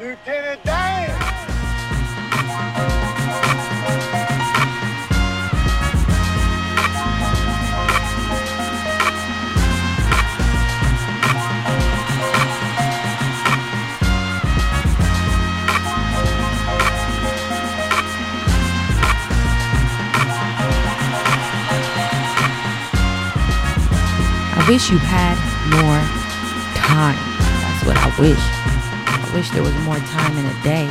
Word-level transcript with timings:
Lieutenant 0.00 0.62
Dan! 0.62 1.10
I 24.54 24.70
wish 24.70 24.90
you 24.90 24.98
had 24.98 25.34
more 25.72 25.98
time. 26.76 27.16
That's 27.62 27.84
what 27.84 27.96
I 27.96 28.20
wish. 28.20 28.57
Wish 29.34 29.50
there 29.50 29.62
was 29.62 29.74
more 29.84 29.98
time 29.98 30.36
in 30.36 30.46
a 30.46 30.62
day. 30.64 30.90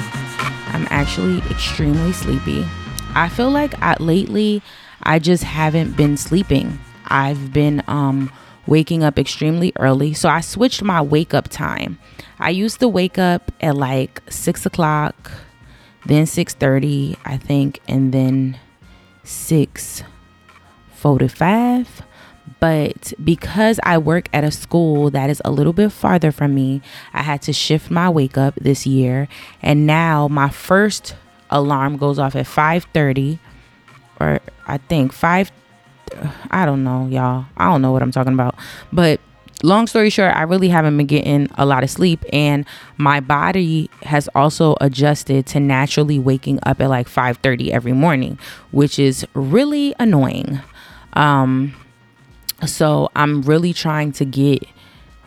I'm 0.68 0.88
actually 0.90 1.40
extremely 1.50 2.14
sleepy. 2.14 2.66
I 3.14 3.28
feel 3.28 3.50
like 3.50 3.73
I, 3.82 3.98
lately 4.00 4.62
I 5.04 5.20
just 5.20 5.44
haven't 5.44 5.98
been 5.98 6.16
sleeping. 6.16 6.80
I've 7.08 7.52
been 7.52 7.84
um, 7.88 8.31
waking 8.66 9.04
up 9.04 9.20
extremely 9.20 9.73
early, 9.78 10.14
so 10.14 10.30
I 10.30 10.40
switched 10.40 10.81
my 10.81 11.02
wake 11.02 11.34
up 11.34 11.50
time. 11.50 12.00
I 12.40 12.52
used 12.52 12.80
to 12.80 12.88
wake 12.88 13.18
up 13.18 13.52
at 13.59 13.76
like 13.76 14.22
six 14.30 14.66
o'clock, 14.66 15.31
then 16.06 16.26
six 16.26 16.54
thirty, 16.54 17.17
I 17.26 17.36
think, 17.36 17.81
and 17.88 18.14
then 18.14 18.58
six 19.23 20.04
forty-five 20.94 22.02
but 22.60 23.14
because 23.24 23.80
I 23.84 23.98
work 23.98 24.30
at 24.34 24.44
a 24.44 24.52
school 24.52 25.10
that 25.12 25.30
is 25.30 25.42
a 25.46 25.52
little 25.52 25.74
bit 25.74 25.92
farther 25.92 26.32
from 26.32 26.56
me, 26.56 26.82
I 27.14 27.22
had 27.22 27.42
to 27.44 27.54
shift 27.54 27.92
my 27.92 28.09
wake 28.09 28.38
up 28.38 28.56
this 28.56 28.88
year. 28.88 29.28
And 29.62 29.86
now 29.86 30.28
my 30.28 30.50
first 30.50 31.16
alarm 31.50 31.98
goes 31.98 32.20
off 32.20 32.36
at 32.36 32.46
5:30 32.46 33.40
or 34.20 34.40
I 34.68 34.78
think 34.78 35.14
5 35.14 35.52
I 36.52 36.66
don't 36.66 36.84
know, 36.84 37.08
y'all. 37.08 37.46
I 37.58 37.66
don't 37.66 37.81
know 37.81 37.92
what 37.92 38.02
I'm 38.02 38.12
talking 38.12 38.34
about. 38.34 38.56
But 38.94 39.20
long 39.62 39.88
story 39.88 40.09
short, 40.09 40.36
I 40.36 40.44
really 40.44 40.70
haven't 40.70 40.96
been 40.98 41.06
getting 41.06 41.50
a 41.56 41.66
lot 41.66 41.84
of 41.84 41.90
sleep 41.90 42.24
and 42.34 42.66
my 42.98 43.20
body 43.20 43.90
has 44.03 44.28
also 44.34 44.76
adjusted 44.81 45.46
to 45.48 45.59
naturally 45.59 46.18
waking 46.18 46.59
up 46.64 46.81
at 46.81 46.90
like 46.90 47.08
5:30 47.08 47.72
every 47.72 47.94
morning, 47.94 48.40
which 48.72 48.98
is 48.98 49.28
really 49.36 49.94
annoying. 50.00 50.59
Um 51.14 51.76
so 52.66 53.09
I'm 53.16 53.41
really 53.44 53.73
trying 53.73 54.11
to 54.13 54.25
get 54.25 54.66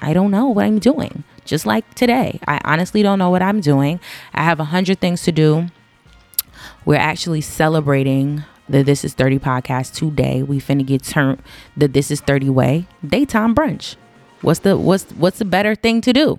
I 0.00 0.12
don't 0.12 0.30
know 0.30 0.48
what 0.48 0.66
I'm 0.66 0.78
doing. 0.78 1.24
Just 1.46 1.64
like 1.64 1.94
today, 1.94 2.38
I 2.46 2.60
honestly 2.64 3.02
don't 3.02 3.18
know 3.18 3.30
what 3.30 3.40
I'm 3.42 3.60
doing. 3.60 4.00
I 4.34 4.44
have 4.44 4.60
a 4.60 4.64
hundred 4.64 5.00
things 5.00 5.22
to 5.22 5.32
do. 5.32 5.68
We're 6.84 6.96
actually 6.96 7.40
celebrating 7.40 8.44
the 8.68 8.82
This 8.82 9.04
Is 9.04 9.14
30 9.14 9.38
podcast 9.38 9.94
today. 9.94 10.42
We 10.42 10.60
finna 10.60 10.84
get 10.84 11.02
turned 11.02 11.42
the 11.76 11.88
This 11.88 12.10
Is 12.10 12.20
30 12.20 12.50
way 12.50 12.86
daytime 13.06 13.54
brunch. 13.54 13.96
What's 14.42 14.60
the 14.60 14.76
what's 14.76 15.04
what's 15.12 15.38
the 15.38 15.46
better 15.46 15.74
thing 15.74 16.02
to 16.02 16.12
do 16.12 16.38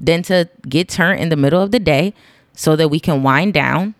than 0.00 0.22
to 0.24 0.48
get 0.66 0.88
turned 0.88 1.20
in 1.20 1.28
the 1.28 1.36
middle 1.36 1.60
of 1.60 1.70
the 1.70 1.78
day 1.78 2.14
so 2.54 2.76
that 2.76 2.88
we 2.88 2.98
can 2.98 3.22
wind 3.22 3.52
down 3.52 3.94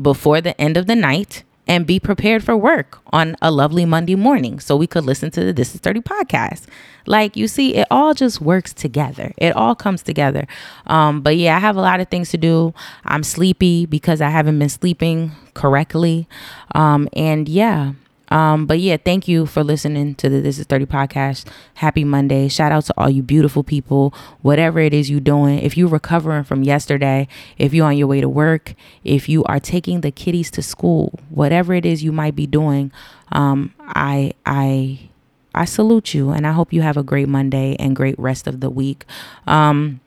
before 0.00 0.40
the 0.40 0.58
end 0.60 0.78
of 0.78 0.86
the 0.86 0.96
night 0.96 1.42
and 1.66 1.86
be 1.86 2.00
prepared 2.00 2.42
for 2.42 2.56
work 2.56 3.00
on 3.12 3.36
a 3.42 3.50
lovely 3.50 3.84
Monday 3.84 4.14
morning 4.14 4.60
so 4.60 4.76
we 4.76 4.86
could 4.86 5.04
listen 5.04 5.30
to 5.32 5.44
the 5.44 5.52
This 5.52 5.74
is 5.74 5.80
30 5.80 6.00
podcast. 6.00 6.66
Like 7.06 7.36
you 7.36 7.48
see, 7.48 7.74
it 7.74 7.86
all 7.90 8.14
just 8.14 8.40
works 8.40 8.72
together. 8.72 9.32
It 9.36 9.54
all 9.54 9.74
comes 9.74 10.02
together. 10.02 10.46
Um, 10.86 11.20
but 11.20 11.36
yeah, 11.36 11.56
I 11.56 11.60
have 11.60 11.76
a 11.76 11.80
lot 11.80 12.00
of 12.00 12.08
things 12.08 12.30
to 12.30 12.38
do. 12.38 12.74
I'm 13.04 13.22
sleepy 13.22 13.86
because 13.86 14.20
I 14.20 14.30
haven't 14.30 14.58
been 14.58 14.68
sleeping 14.68 15.32
correctly. 15.54 16.28
Um, 16.74 17.08
and 17.12 17.48
yeah. 17.48 17.92
Um, 18.28 18.66
but 18.66 18.80
yeah, 18.80 18.96
thank 18.96 19.28
you 19.28 19.46
for 19.46 19.62
listening 19.62 20.14
to 20.16 20.28
the 20.28 20.40
This 20.40 20.58
is 20.58 20.66
30 20.66 20.86
podcast. 20.86 21.46
Happy 21.74 22.04
Monday. 22.04 22.48
Shout 22.48 22.72
out 22.72 22.84
to 22.86 22.94
all 22.96 23.08
you 23.08 23.22
beautiful 23.22 23.62
people, 23.62 24.12
whatever 24.42 24.80
it 24.80 24.92
is 24.92 25.08
you're 25.10 25.20
doing. 25.20 25.60
If 25.60 25.76
you're 25.76 25.88
recovering 25.88 26.44
from 26.44 26.62
yesterday, 26.62 27.28
if 27.58 27.72
you're 27.72 27.86
on 27.86 27.96
your 27.96 28.08
way 28.08 28.20
to 28.20 28.28
work, 28.28 28.74
if 29.04 29.28
you 29.28 29.44
are 29.44 29.60
taking 29.60 30.00
the 30.00 30.10
kiddies 30.10 30.50
to 30.52 30.62
school, 30.62 31.18
whatever 31.28 31.74
it 31.74 31.86
is 31.86 32.02
you 32.02 32.12
might 32.12 32.34
be 32.34 32.46
doing, 32.46 32.90
um, 33.32 33.72
I, 33.78 34.32
I, 34.44 35.08
I 35.56 35.64
salute 35.64 36.14
you 36.14 36.30
and 36.30 36.46
I 36.46 36.52
hope 36.52 36.72
you 36.72 36.82
have 36.82 36.96
a 36.96 37.02
great 37.02 37.28
Monday 37.28 37.76
and 37.78 37.96
great 37.96 38.18
rest 38.18 38.46
of 38.46 38.60
the 38.60 38.70
week. 38.70 39.04
Um, 39.46 40.00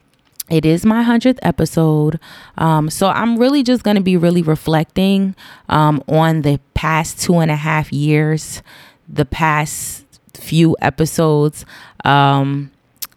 it 0.50 0.66
is 0.66 0.86
my 0.86 1.04
100th 1.04 1.40
episode. 1.42 2.20
Um, 2.58 2.90
so 2.90 3.10
I'm 3.10 3.38
really 3.38 3.64
just 3.64 3.84
going 3.84 3.96
to 3.96 4.02
be 4.02 4.18
really 4.18 4.42
reflecting 4.42 5.36
um, 5.68 6.04
on 6.08 6.42
the 6.42 6.60
past 6.74 7.20
two 7.22 7.38
and 7.38 7.52
a 7.52 7.56
half 7.56 7.94
years, 7.94 8.64
the 9.08 9.26
past 9.26 10.06
few 10.34 10.76
episodes. 10.82 11.66
Um, 12.04 12.72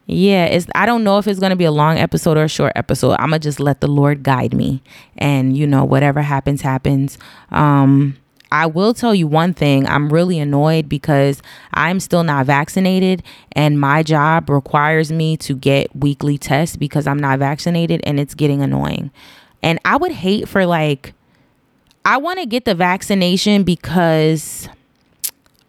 yeah, 0.07 0.47
it's 0.47 0.67
I 0.75 0.85
don't 0.85 1.05
know 1.05 1.19
if 1.19 1.27
it's 1.29 1.39
gonna 1.39 1.57
be 1.57 1.65
a 1.65 1.71
long 1.71 1.97
episode 1.97 2.37
or 2.37 2.45
a 2.45 2.49
short 2.49 2.73
episode. 2.75 3.17
I'ma 3.19 3.39
just 3.39 3.61
let 3.61 3.81
the 3.81 3.87
Lord 3.87 4.23
guide 4.23 4.53
me. 4.53 4.83
And 5.17 5.57
you 5.57 5.67
know, 5.67 5.85
whatever 5.85 6.23
happens, 6.23 6.61
happens. 6.61 7.19
Um 7.51 8.17
I 8.53 8.67
will 8.67 8.93
tell 8.93 9.15
you 9.15 9.27
one 9.27 9.55
thing. 9.55 9.87
I'm 9.87 10.13
really 10.13 10.39
annoyed 10.39 10.87
because 10.87 11.41
I'm 11.73 11.99
still 12.01 12.23
not 12.23 12.45
vaccinated 12.45 13.23
and 13.53 13.81
my 13.81 14.03
job 14.03 14.51
requires 14.51 15.11
me 15.11 15.39
to 15.39 15.57
get 15.57 15.97
weekly 15.97 16.37
tests 16.37 16.77
because 16.77 17.07
I'm 17.07 17.19
not 17.19 17.39
vaccinated 17.39 18.03
and 18.05 18.21
it's 18.21 18.35
getting 18.35 18.61
annoying. 18.61 19.11
And 19.63 19.79
I 19.87 19.97
would 19.97 20.13
hate 20.13 20.51
for 20.51 20.67
like 20.67 21.15
I 22.05 22.19
want 22.19 22.41
to 22.41 22.47
get 22.47 22.67
the 22.67 22.75
vaccination 22.75 23.63
because 23.63 24.69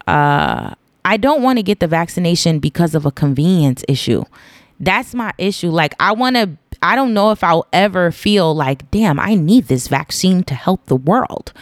uh 0.06 0.76
I 1.06 1.18
don't 1.18 1.42
want 1.42 1.60
to 1.60 1.64
get 1.64 1.80
the 1.80 1.88
vaccination 1.88 2.60
because 2.60 2.96
of 2.96 3.06
a 3.06 3.12
convenience 3.12 3.86
issue. 3.88 4.26
That's 4.82 5.16
my 5.16 5.32
issue. 5.38 5.70
Like 5.70 5.96
I 6.02 6.12
want 6.12 6.36
to 6.36 6.58
I 6.82 6.98
don't 6.98 7.14
know 7.14 7.32
if 7.32 7.46
I'll 7.46 7.66
ever 7.72 8.12
feel 8.12 8.54
like, 8.54 8.92
damn, 8.92 9.22
I 9.22 9.36
need 9.36 9.68
this 9.68 9.88
vaccine 9.88 10.44
to 10.44 10.54
help 10.54 10.88
the 10.88 10.98
world. 10.98 11.54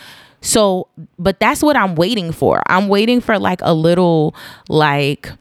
So, 0.41 0.87
but 1.19 1.39
that's 1.39 1.61
what 1.61 1.77
I'm 1.77 1.95
waiting 1.95 2.31
for. 2.31 2.61
I'm 2.65 2.87
waiting 2.87 3.21
for 3.21 3.37
like 3.37 3.59
a 3.61 3.73
little 3.73 4.35
like 4.67 5.31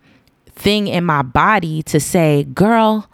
thing 0.55 0.87
in 0.89 1.05
my 1.05 1.23
body 1.23 1.83
to 1.85 1.99
say, 1.99 2.45
girl, 2.45 3.09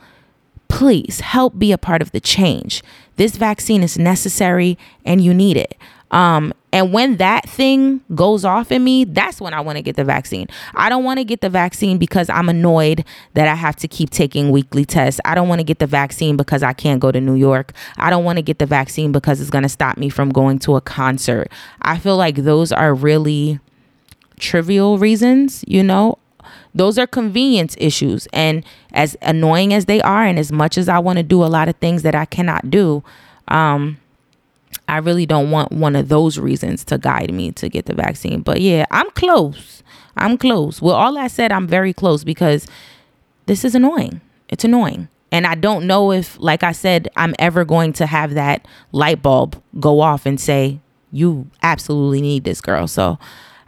please 0.69 1.21
help 1.21 1.59
be 1.59 1.73
a 1.73 1.79
part 1.79 2.03
of 2.03 2.11
the 2.11 2.21
change. 2.21 2.83
This 3.17 3.37
vaccine 3.37 3.83
is 3.83 3.97
necessary 3.97 4.77
and 5.05 5.21
you 5.21 5.33
need 5.33 5.57
it. 5.57 5.77
Um, 6.11 6.53
and 6.73 6.93
when 6.93 7.17
that 7.17 7.49
thing 7.49 8.01
goes 8.15 8.45
off 8.45 8.71
in 8.71 8.85
me, 8.85 9.05
that's 9.05 9.41
when 9.41 9.55
I 9.55 9.61
want 9.61 9.77
to 9.77 9.83
get 9.83 9.97
the 9.97 10.05
vaccine. 10.05 10.47
I 10.75 10.89
don't 10.89 11.05
want 11.05 11.19
to 11.19 11.25
get 11.25 11.41
the 11.41 11.49
vaccine 11.49 11.99
because 11.99 12.29
I'm 12.29 12.49
annoyed 12.49 13.05
that 13.35 13.49
I 13.49 13.55
have 13.55 13.77
to 13.77 13.89
keep 13.89 14.11
taking 14.11 14.51
weekly 14.51 14.85
tests. 14.85 15.21
I 15.25 15.35
don't 15.35 15.49
want 15.49 15.61
to 15.61 15.65
get 15.65 15.79
the 15.79 15.87
vaccine 15.87 16.37
because 16.37 16.63
I 16.63 16.73
can't 16.75 17.01
go 17.01 17.11
to 17.11 17.21
New 17.21 17.35
York. 17.35 17.73
I 17.97 18.11
don't 18.11 18.25
want 18.25 18.37
to 18.37 18.43
get 18.43 18.59
the 18.59 18.67
vaccine 18.67 19.11
because 19.11 19.41
it's 19.41 19.51
going 19.51 19.63
to 19.63 19.69
stop 19.69 19.97
me 19.97 20.09
from 20.09 20.29
going 20.31 20.59
to 20.61 20.77
a 20.77 20.81
concert. 20.81 21.51
I 21.83 21.99
feel 21.99 22.17
like 22.17 22.37
those 22.37 22.73
are 22.73 22.95
really 22.95 23.59
trivial 24.39 24.99
reasons, 24.99 25.65
you 25.67 25.83
know? 25.83 26.19
Those 26.75 26.99
are 26.99 27.07
convenience 27.07 27.75
issues. 27.79 28.29
And 28.35 28.65
as 28.93 29.17
annoying 29.23 29.73
as 29.73 29.87
they 29.87 30.03
are, 30.03 30.25
and 30.25 30.39
as 30.39 30.53
much 30.53 30.77
as 30.77 30.89
I 30.91 30.99
want 30.99 31.17
to 31.17 31.23
do 31.23 31.43
a 31.43 31.47
lot 31.47 31.69
of 31.69 31.77
things 31.77 32.03
that 32.03 32.15
I 32.15 32.27
cannot 32.27 32.71
do, 32.71 33.03
um, 33.49 33.99
I 34.89 34.99
really 34.99 35.27
don't 35.27 35.51
want 35.51 35.73
one 35.73 35.97
of 35.97 36.09
those 36.09 36.39
reasons 36.39 36.85
to 36.87 36.99
guide 36.99 37.33
me 37.33 37.53
to 37.53 37.69
get 37.69 37.87
the 37.87 37.95
vaccine. 37.95 38.43
But 38.43 38.61
yeah, 38.61 38.87
I'm 38.91 39.11
close. 39.11 39.83
I'm 40.17 40.39
close. 40.39 40.81
Well, 40.81 40.95
all 40.95 41.19
I 41.19 41.27
said, 41.27 41.53
I'm 41.53 41.67
very 41.67 41.93
close 41.93 42.25
because 42.25 42.67
this 43.47 43.65
is 43.65 43.75
annoying. 43.75 44.21
It's 44.49 44.65
annoying. 44.65 45.09
And 45.33 45.47
I 45.47 45.55
don't 45.55 45.87
know 45.87 46.13
if, 46.13 46.39
like 46.39 46.63
I 46.63 46.73
said, 46.73 47.09
I'm 47.17 47.35
ever 47.39 47.65
going 47.65 47.93
to 47.95 48.07
have 48.07 48.35
that 48.35 48.67
light 48.93 49.23
bulb 49.23 49.61
go 49.81 50.01
off 50.01 50.25
and 50.25 50.41
say, 50.41 50.81
you 51.11 51.51
absolutely 51.63 52.21
need 52.21 52.45
this 52.45 52.61
girl. 52.61 52.87
So 52.87 53.19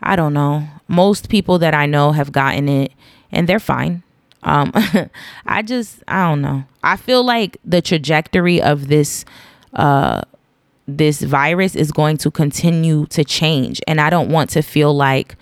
I 0.00 0.16
don't 0.16 0.32
know. 0.32 0.68
Most 0.86 1.28
people 1.28 1.58
that 1.58 1.74
I 1.74 1.86
know 1.86 2.12
have 2.12 2.32
gotten 2.32 2.68
it 2.68 2.92
and 3.32 3.48
they're 3.48 3.58
fine. 3.58 4.02
Um, 4.44 4.72
I 5.46 5.62
just, 5.62 6.02
I 6.06 6.28
don't 6.28 6.42
know. 6.42 6.64
I 6.82 6.96
feel 6.96 7.24
like 7.24 7.56
the 7.64 7.82
trajectory 7.82 8.62
of 8.62 8.88
this, 8.88 9.24
uh, 9.74 10.22
this 10.88 11.20
virus 11.20 11.76
is 11.76 11.92
going 11.92 12.16
to 12.16 12.30
continue 12.30 13.06
to 13.06 13.22
change. 13.22 13.80
And 13.86 14.00
I 14.00 14.08
don't 14.08 14.30
want 14.30 14.48
to 14.50 14.62
feel 14.62 14.94
like 14.94 15.36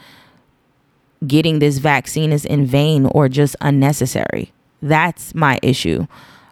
getting 1.24 1.60
this 1.60 1.78
vaccine 1.78 2.32
is 2.32 2.44
in 2.44 2.66
vain 2.66 3.06
or 3.06 3.28
just 3.28 3.54
unnecessary. 3.60 4.52
That's 4.82 5.34
my 5.34 5.60
issue. 5.62 6.06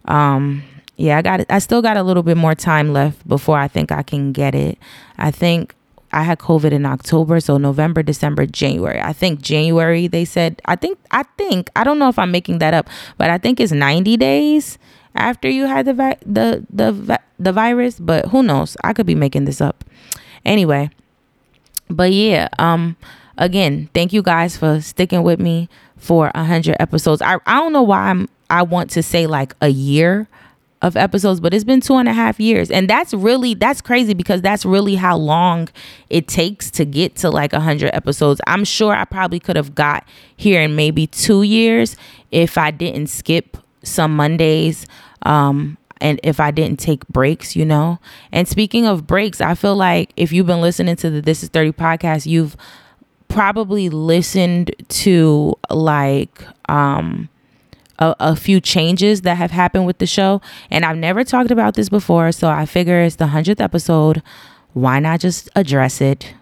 Um, 0.05 0.63
yeah, 0.97 1.19
I 1.19 1.23
got 1.23 1.45
I 1.51 1.59
still 1.59 1.83
got 1.83 1.97
a 1.97 2.05
little 2.05 2.23
bit 2.23 2.37
more 2.37 2.55
time 2.55 2.93
left 2.93 3.27
before 3.27 3.59
I 3.59 3.67
think 3.67 3.91
I 3.91 4.03
can 4.03 4.33
get 4.33 4.55
it. 4.55 4.79
I 5.19 5.33
think 5.33 5.75
I 6.13 6.23
had 6.23 6.39
COVID 6.39 6.71
in 6.71 6.87
October, 6.87 7.41
so 7.41 7.59
November, 7.59 8.03
December, 8.05 8.47
January. 8.47 9.01
I 9.01 9.13
think 9.13 9.43
January 9.43 10.07
they 10.07 10.25
said 10.25 10.63
I 10.67 10.77
think 10.77 10.99
I 11.11 11.25
think 11.37 11.69
I 11.75 11.83
don't 11.83 11.99
know 11.99 12.09
if 12.09 12.19
I'm 12.19 12.31
making 12.31 12.59
that 12.61 12.75
up, 12.75 12.89
but 13.19 13.29
I 13.29 13.39
think 13.39 13.59
it's 13.59 13.73
90 13.73 14.17
days 14.17 14.79
after 15.15 15.49
you 15.49 15.67
had 15.67 15.87
the 15.87 15.95
va- 15.95 16.19
the 16.25 16.67
the 16.71 16.93
va- 16.93 17.23
the 17.39 17.53
virus, 17.53 17.99
but 17.99 18.27
who 18.27 18.43
knows? 18.43 18.77
I 18.85 18.93
could 18.93 19.07
be 19.07 19.15
making 19.15 19.45
this 19.45 19.61
up. 19.61 19.85
Anyway, 20.45 20.91
but 21.89 22.13
yeah, 22.13 22.49
um 22.59 22.97
again, 23.39 23.89
thank 23.95 24.13
you 24.13 24.23
guys 24.23 24.57
for 24.57 24.81
sticking 24.81 25.23
with 25.23 25.41
me 25.41 25.69
for 25.97 26.31
100 26.35 26.77
episodes. 26.81 27.23
I 27.23 27.39
I 27.47 27.57
don't 27.61 27.73
know 27.73 27.83
why 27.83 28.11
I'm 28.11 28.29
I 28.51 28.63
want 28.63 28.91
to 28.91 29.03
say 29.03 29.27
like 29.27 29.55
a 29.61 29.69
year 29.69 30.29
of 30.85 30.97
episodes, 30.97 31.41
but 31.41 31.55
it's 31.55 31.65
been 31.65 31.81
two 31.81 31.97
and 31.97 32.09
a 32.09 32.13
half 32.13 32.39
years. 32.39 32.71
And 32.71 32.89
that's 32.91 33.15
really, 33.15 33.55
that's 33.55 33.81
crazy 33.81 34.13
because 34.13 34.43
that's 34.43 34.67
really 34.67 34.97
how 34.97 35.17
long 35.17 35.71
it 36.11 36.29
takes 36.29 36.71
to 36.73 36.85
get 36.85 37.17
to 37.17 37.31
like 37.31 37.53
100 37.53 37.91
episodes. 37.95 38.41
I'm 38.47 38.65
sure 38.65 38.95
I 38.95 39.07
probably 39.07 39.41
could 39.41 39.57
have 39.57 39.75
got 39.75 40.07
here 40.37 40.61
in 40.61 40.77
maybe 40.77 41.07
two 41.07 41.43
years 41.43 41.97
if 42.31 42.59
I 42.59 42.71
didn't 42.71 43.07
skip 43.07 43.57
some 43.85 44.17
Mondays. 44.17 44.87
Um, 45.23 45.79
and 46.01 46.21
if 46.23 46.41
I 46.41 46.51
didn't 46.51 46.81
take 46.81 47.07
breaks, 47.09 47.57
you 47.57 47.65
know. 47.65 47.99
And 48.33 48.49
speaking 48.49 48.87
of 48.87 49.07
breaks, 49.07 49.41
I 49.41 49.55
feel 49.55 49.77
like 49.77 50.13
if 50.17 50.33
you've 50.33 50.47
been 50.47 50.61
listening 50.61 50.97
to 50.97 51.11
the 51.11 51.21
This 51.21 51.43
Is 51.43 51.49
30 51.49 51.73
podcast, 51.73 52.27
you've 52.27 52.57
probably 53.29 53.89
listened 53.89 54.71
to 54.89 55.55
like 55.71 56.45
um 56.69 57.29
a, 57.99 58.15
a, 58.21 58.37
few 58.37 58.61
changes 58.61 59.23
that 59.23 59.37
have 59.37 59.51
happened 59.51 59.87
with 59.87 59.99
the 59.99 60.07
show. 60.07 60.41
And 60.71 60.85
I've 60.85 60.97
never 60.97 61.25
talked 61.25 61.51
about 61.51 61.75
this 61.75 61.89
before, 61.89 62.33
so 62.33 62.49
I 62.49 62.67
figure 62.67 63.01
it's 63.01 63.17
the 63.17 63.27
100th 63.27 63.61
episode. 63.61 64.23
Why 64.73 64.99
not 64.99 65.21
just 65.21 65.49
address 65.55 66.01
it? 66.01 66.35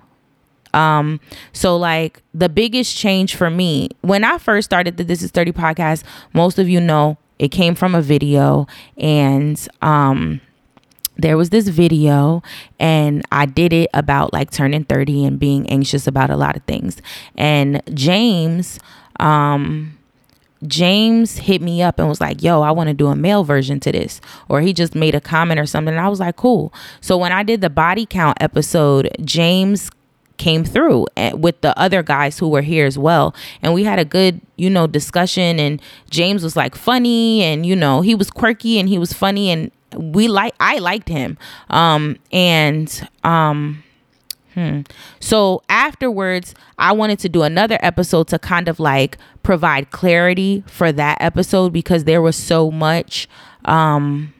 Um, 0.74 1.20
so 1.52 1.76
like 1.76 2.22
the 2.32 2.48
biggest 2.48 2.96
change 2.96 3.36
for 3.36 3.50
me 3.50 3.90
when 4.00 4.24
I 4.24 4.38
first 4.38 4.64
started 4.64 4.96
the 4.96 5.04
This 5.04 5.22
Is 5.22 5.30
30 5.30 5.52
podcast, 5.52 6.02
most 6.32 6.58
of 6.58 6.68
you 6.68 6.80
know 6.80 7.18
it 7.42 7.48
came 7.48 7.74
from 7.74 7.96
a 7.96 8.00
video 8.00 8.68
and 8.96 9.68
um 9.82 10.40
there 11.16 11.36
was 11.36 11.50
this 11.50 11.66
video 11.66 12.40
and 12.78 13.22
I 13.32 13.46
did 13.46 13.72
it 13.72 13.90
about 13.92 14.32
like 14.32 14.50
turning 14.52 14.84
30 14.84 15.24
and 15.24 15.38
being 15.40 15.68
anxious 15.68 16.06
about 16.06 16.30
a 16.30 16.36
lot 16.36 16.56
of 16.56 16.62
things. 16.62 17.02
And 17.36 17.82
James 17.92 18.78
um 19.18 19.98
James 20.66 21.38
hit 21.38 21.60
me 21.60 21.82
up 21.82 21.98
and 21.98 22.08
was 22.08 22.20
like, 22.20 22.40
yo, 22.40 22.62
I 22.62 22.70
want 22.70 22.86
to 22.86 22.94
do 22.94 23.08
a 23.08 23.16
male 23.16 23.42
version 23.42 23.80
to 23.80 23.90
this. 23.90 24.20
Or 24.48 24.60
he 24.60 24.72
just 24.72 24.94
made 24.94 25.16
a 25.16 25.20
comment 25.20 25.58
or 25.58 25.66
something. 25.66 25.92
And 25.92 26.00
I 26.00 26.08
was 26.08 26.20
like, 26.20 26.36
cool. 26.36 26.72
So 27.00 27.18
when 27.18 27.32
I 27.32 27.42
did 27.42 27.60
the 27.60 27.70
body 27.70 28.06
count 28.06 28.38
episode, 28.40 29.10
James 29.24 29.90
came 30.42 30.64
through 30.64 31.06
eh, 31.16 31.32
with 31.32 31.60
the 31.60 31.78
other 31.78 32.02
guys 32.02 32.40
who 32.40 32.48
were 32.48 32.62
here 32.62 32.84
as 32.84 32.98
well. 32.98 33.32
And 33.62 33.72
we 33.72 33.84
had 33.84 34.00
a 34.00 34.04
good, 34.04 34.40
you 34.56 34.68
know, 34.68 34.88
discussion. 34.88 35.60
And 35.60 35.80
James 36.10 36.42
was 36.42 36.56
like 36.56 36.74
funny 36.74 37.42
and, 37.42 37.64
you 37.64 37.76
know, 37.76 38.00
he 38.00 38.16
was 38.16 38.28
quirky 38.28 38.80
and 38.80 38.88
he 38.88 38.98
was 38.98 39.12
funny. 39.12 39.50
And 39.50 39.70
we 39.96 40.26
like, 40.26 40.54
I 40.58 40.78
liked 40.78 41.08
him. 41.08 41.38
Um, 41.70 42.18
and, 42.32 43.08
um, 43.22 43.84
Hmm. 44.54 44.82
So 45.18 45.62
afterwards, 45.70 46.54
I 46.78 46.92
wanted 46.92 47.18
to 47.20 47.30
do 47.30 47.40
another 47.42 47.78
episode 47.80 48.28
to 48.28 48.38
kind 48.38 48.68
of 48.68 48.78
like 48.78 49.16
provide 49.42 49.90
clarity 49.92 50.62
for 50.66 50.92
that 50.92 51.16
episode 51.22 51.72
because 51.72 52.04
there 52.04 52.20
was 52.20 52.36
so 52.36 52.70
much 52.70 53.28
um 53.64 54.34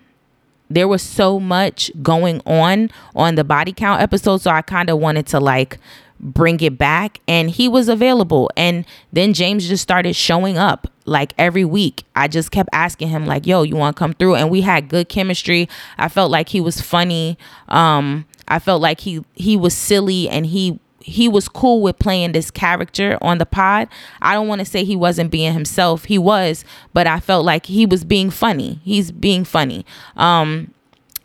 there 0.74 0.88
was 0.88 1.02
so 1.02 1.38
much 1.40 1.90
going 2.02 2.40
on 2.46 2.90
on 3.14 3.34
the 3.34 3.44
body 3.44 3.72
count 3.72 4.02
episode 4.02 4.40
so 4.40 4.50
I 4.50 4.62
kind 4.62 4.90
of 4.90 4.98
wanted 4.98 5.26
to 5.28 5.40
like 5.40 5.78
bring 6.20 6.60
it 6.60 6.78
back 6.78 7.20
and 7.26 7.50
he 7.50 7.68
was 7.68 7.88
available 7.88 8.50
and 8.56 8.84
then 9.12 9.32
James 9.32 9.68
just 9.68 9.82
started 9.82 10.14
showing 10.14 10.56
up 10.56 10.88
like 11.04 11.34
every 11.36 11.64
week. 11.64 12.04
I 12.14 12.28
just 12.28 12.52
kept 12.52 12.68
asking 12.72 13.08
him 13.08 13.26
like, 13.26 13.44
"Yo, 13.44 13.62
you 13.62 13.74
want 13.74 13.96
to 13.96 13.98
come 13.98 14.12
through?" 14.12 14.36
and 14.36 14.50
we 14.50 14.60
had 14.60 14.88
good 14.88 15.08
chemistry. 15.08 15.68
I 15.98 16.08
felt 16.08 16.30
like 16.30 16.50
he 16.50 16.60
was 16.60 16.80
funny. 16.80 17.36
Um 17.68 18.26
I 18.46 18.58
felt 18.58 18.80
like 18.82 19.00
he 19.00 19.24
he 19.34 19.56
was 19.56 19.74
silly 19.74 20.28
and 20.28 20.46
he 20.46 20.78
he 21.04 21.28
was 21.28 21.48
cool 21.48 21.82
with 21.82 21.98
playing 21.98 22.32
this 22.32 22.50
character 22.50 23.18
on 23.20 23.38
the 23.38 23.46
pod. 23.46 23.88
I 24.20 24.34
don't 24.34 24.48
want 24.48 24.60
to 24.60 24.64
say 24.64 24.84
he 24.84 24.96
wasn't 24.96 25.30
being 25.30 25.52
himself. 25.52 26.04
He 26.04 26.18
was, 26.18 26.64
but 26.92 27.06
I 27.06 27.20
felt 27.20 27.44
like 27.44 27.66
he 27.66 27.86
was 27.86 28.04
being 28.04 28.30
funny. 28.30 28.80
He's 28.84 29.10
being 29.10 29.44
funny. 29.44 29.84
Um 30.16 30.72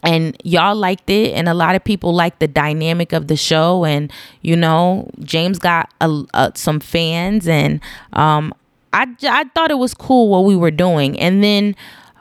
and 0.03 0.37
y'all 0.43 0.75
liked 0.75 1.09
it 1.09 1.33
and 1.33 1.49
a 1.49 1.53
lot 1.53 1.75
of 1.75 1.83
people 1.83 2.13
liked 2.13 2.39
the 2.39 2.47
dynamic 2.47 3.13
of 3.13 3.27
the 3.27 3.35
show 3.35 3.83
and 3.83 4.13
you 4.41 4.55
know 4.55 5.09
james 5.23 5.57
got 5.57 5.91
a, 6.01 6.23
a, 6.35 6.51
some 6.53 6.79
fans 6.79 7.47
and 7.47 7.81
um, 8.13 8.53
I, 8.93 9.07
I 9.23 9.45
thought 9.55 9.71
it 9.71 9.79
was 9.79 9.95
cool 9.95 10.29
what 10.29 10.45
we 10.45 10.55
were 10.55 10.69
doing 10.71 11.19
and 11.19 11.43
then 11.43 11.75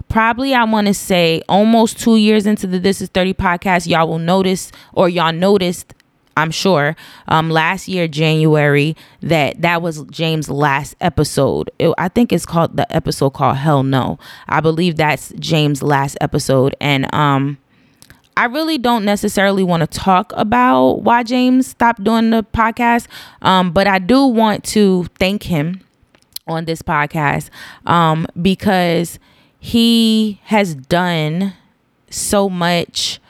probably 0.08 0.54
I 0.54 0.64
want 0.64 0.86
to 0.86 0.94
say 0.94 1.42
almost 1.48 1.98
two 1.98 2.16
years 2.16 2.46
into 2.46 2.66
the 2.66 2.78
This 2.78 3.00
Is 3.00 3.08
30 3.08 3.34
podcast, 3.34 3.86
y'all 3.86 4.08
will 4.08 4.18
notice 4.18 4.72
or 4.92 5.08
y'all 5.08 5.32
noticed 5.32 5.94
I'm 6.36 6.50
sure 6.50 6.96
um, 7.28 7.50
last 7.50 7.88
year 7.88 8.06
January 8.08 8.96
that 9.22 9.62
that 9.62 9.82
was 9.82 10.02
James' 10.04 10.50
last 10.50 10.94
episode. 11.00 11.70
It, 11.78 11.92
I 11.98 12.08
think 12.08 12.32
it's 12.32 12.46
called 12.46 12.76
the 12.76 12.90
episode 12.94 13.30
called 13.30 13.56
Hell 13.56 13.82
No. 13.82 14.18
I 14.48 14.60
believe 14.60 14.96
that's 14.96 15.32
James' 15.38 15.82
last 15.82 16.16
episode, 16.20 16.76
and 16.80 17.12
um, 17.14 17.58
I 18.36 18.44
really 18.44 18.76
don't 18.76 19.04
necessarily 19.04 19.62
want 19.62 19.80
to 19.80 19.86
talk 19.86 20.32
about 20.36 21.02
why 21.02 21.22
James 21.22 21.68
stopped 21.68 22.04
doing 22.04 22.30
the 22.30 22.42
podcast, 22.42 23.06
um, 23.40 23.72
but 23.72 23.86
I 23.86 23.98
do 23.98 24.26
want 24.26 24.62
to 24.64 25.06
thank 25.18 25.44
him 25.44 25.80
on 26.46 26.66
this 26.66 26.82
podcast 26.82 27.48
um, 27.86 28.26
because 28.40 29.18
he 29.58 30.40
has 30.44 30.74
done 30.74 31.54
so 32.10 32.48
much 32.48 33.20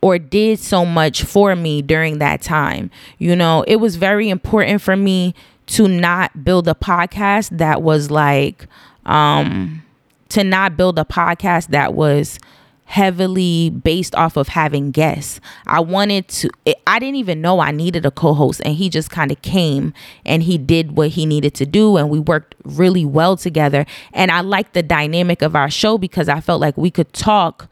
or 0.00 0.18
did 0.18 0.58
so 0.58 0.84
much 0.84 1.22
for 1.22 1.56
me 1.56 1.82
during 1.82 2.18
that 2.18 2.42
time. 2.42 2.90
You 3.18 3.34
know, 3.34 3.64
it 3.66 3.76
was 3.76 3.96
very 3.96 4.28
important 4.28 4.80
for 4.80 4.96
me 4.96 5.34
to 5.66 5.88
not 5.88 6.44
build 6.44 6.68
a 6.68 6.74
podcast 6.74 7.58
that 7.58 7.82
was 7.82 8.10
like 8.10 8.66
um 9.04 9.82
to 10.28 10.44
not 10.44 10.76
build 10.76 10.98
a 10.98 11.04
podcast 11.04 11.68
that 11.68 11.94
was 11.94 12.38
heavily 12.88 13.68
based 13.68 14.14
off 14.14 14.38
of 14.38 14.48
having 14.48 14.90
guests. 14.90 15.40
I 15.66 15.80
wanted 15.80 16.26
to, 16.28 16.50
I 16.86 16.98
didn't 16.98 17.16
even 17.16 17.42
know 17.42 17.60
I 17.60 17.70
needed 17.70 18.06
a 18.06 18.10
co 18.10 18.32
host, 18.32 18.62
and 18.64 18.74
he 18.74 18.88
just 18.88 19.10
kind 19.10 19.30
of 19.30 19.40
came 19.42 19.92
and 20.24 20.42
he 20.42 20.56
did 20.56 20.96
what 20.96 21.10
he 21.10 21.26
needed 21.26 21.54
to 21.56 21.66
do, 21.66 21.98
and 21.98 22.08
we 22.08 22.18
worked 22.18 22.54
really 22.64 23.04
well 23.04 23.36
together. 23.36 23.84
And 24.14 24.30
I 24.30 24.40
liked 24.40 24.72
the 24.72 24.82
dynamic 24.82 25.42
of 25.42 25.54
our 25.54 25.70
show 25.70 25.98
because 25.98 26.28
I 26.28 26.40
felt 26.40 26.60
like 26.62 26.76
we 26.78 26.90
could 26.90 27.12
talk 27.12 27.68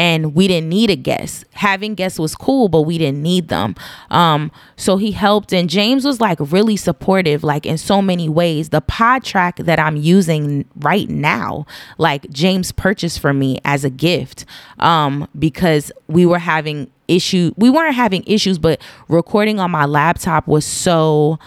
and 0.00 0.34
we 0.34 0.48
didn't 0.48 0.70
need 0.70 0.88
a 0.88 0.96
guest. 0.96 1.44
Having 1.52 1.94
guests 1.94 2.18
was 2.18 2.34
cool, 2.34 2.70
but 2.70 2.82
we 2.82 2.96
didn't 2.96 3.22
need 3.22 3.48
them. 3.48 3.74
Um, 4.10 4.50
so 4.74 4.96
he 4.96 5.12
helped, 5.12 5.52
and 5.52 5.68
James 5.68 6.06
was 6.06 6.22
like 6.22 6.38
really 6.40 6.78
supportive, 6.78 7.44
like 7.44 7.66
in 7.66 7.76
so 7.76 8.00
many 8.00 8.26
ways. 8.26 8.70
The 8.70 8.80
PodTrak 8.80 9.66
that 9.66 9.78
I'm 9.78 9.98
using 9.98 10.64
right 10.76 11.06
now, 11.10 11.66
like 11.98 12.30
James 12.30 12.72
purchased 12.72 13.20
for 13.20 13.34
me 13.34 13.60
as 13.62 13.84
a 13.84 13.90
gift, 13.90 14.46
um, 14.78 15.28
because 15.38 15.92
we 16.08 16.24
were 16.24 16.38
having 16.38 16.90
issue. 17.06 17.52
We 17.58 17.68
weren't 17.68 17.94
having 17.94 18.24
issues, 18.26 18.58
but 18.58 18.80
recording 19.08 19.60
on 19.60 19.70
my 19.70 19.84
laptop 19.84 20.46
was 20.46 20.64
so, 20.64 21.38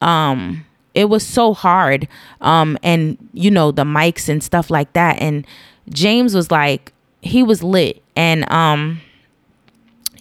um, 0.00 0.64
it 0.94 1.10
was 1.10 1.26
so 1.26 1.52
hard, 1.52 2.08
um, 2.40 2.78
and 2.82 3.18
you 3.34 3.50
know 3.50 3.70
the 3.70 3.84
mics 3.84 4.30
and 4.30 4.42
stuff 4.42 4.70
like 4.70 4.94
that, 4.94 5.20
and 5.20 5.46
James 5.90 6.34
was 6.34 6.50
like 6.50 6.94
he 7.22 7.42
was 7.42 7.62
lit 7.62 8.02
and 8.14 8.50
um 8.52 9.00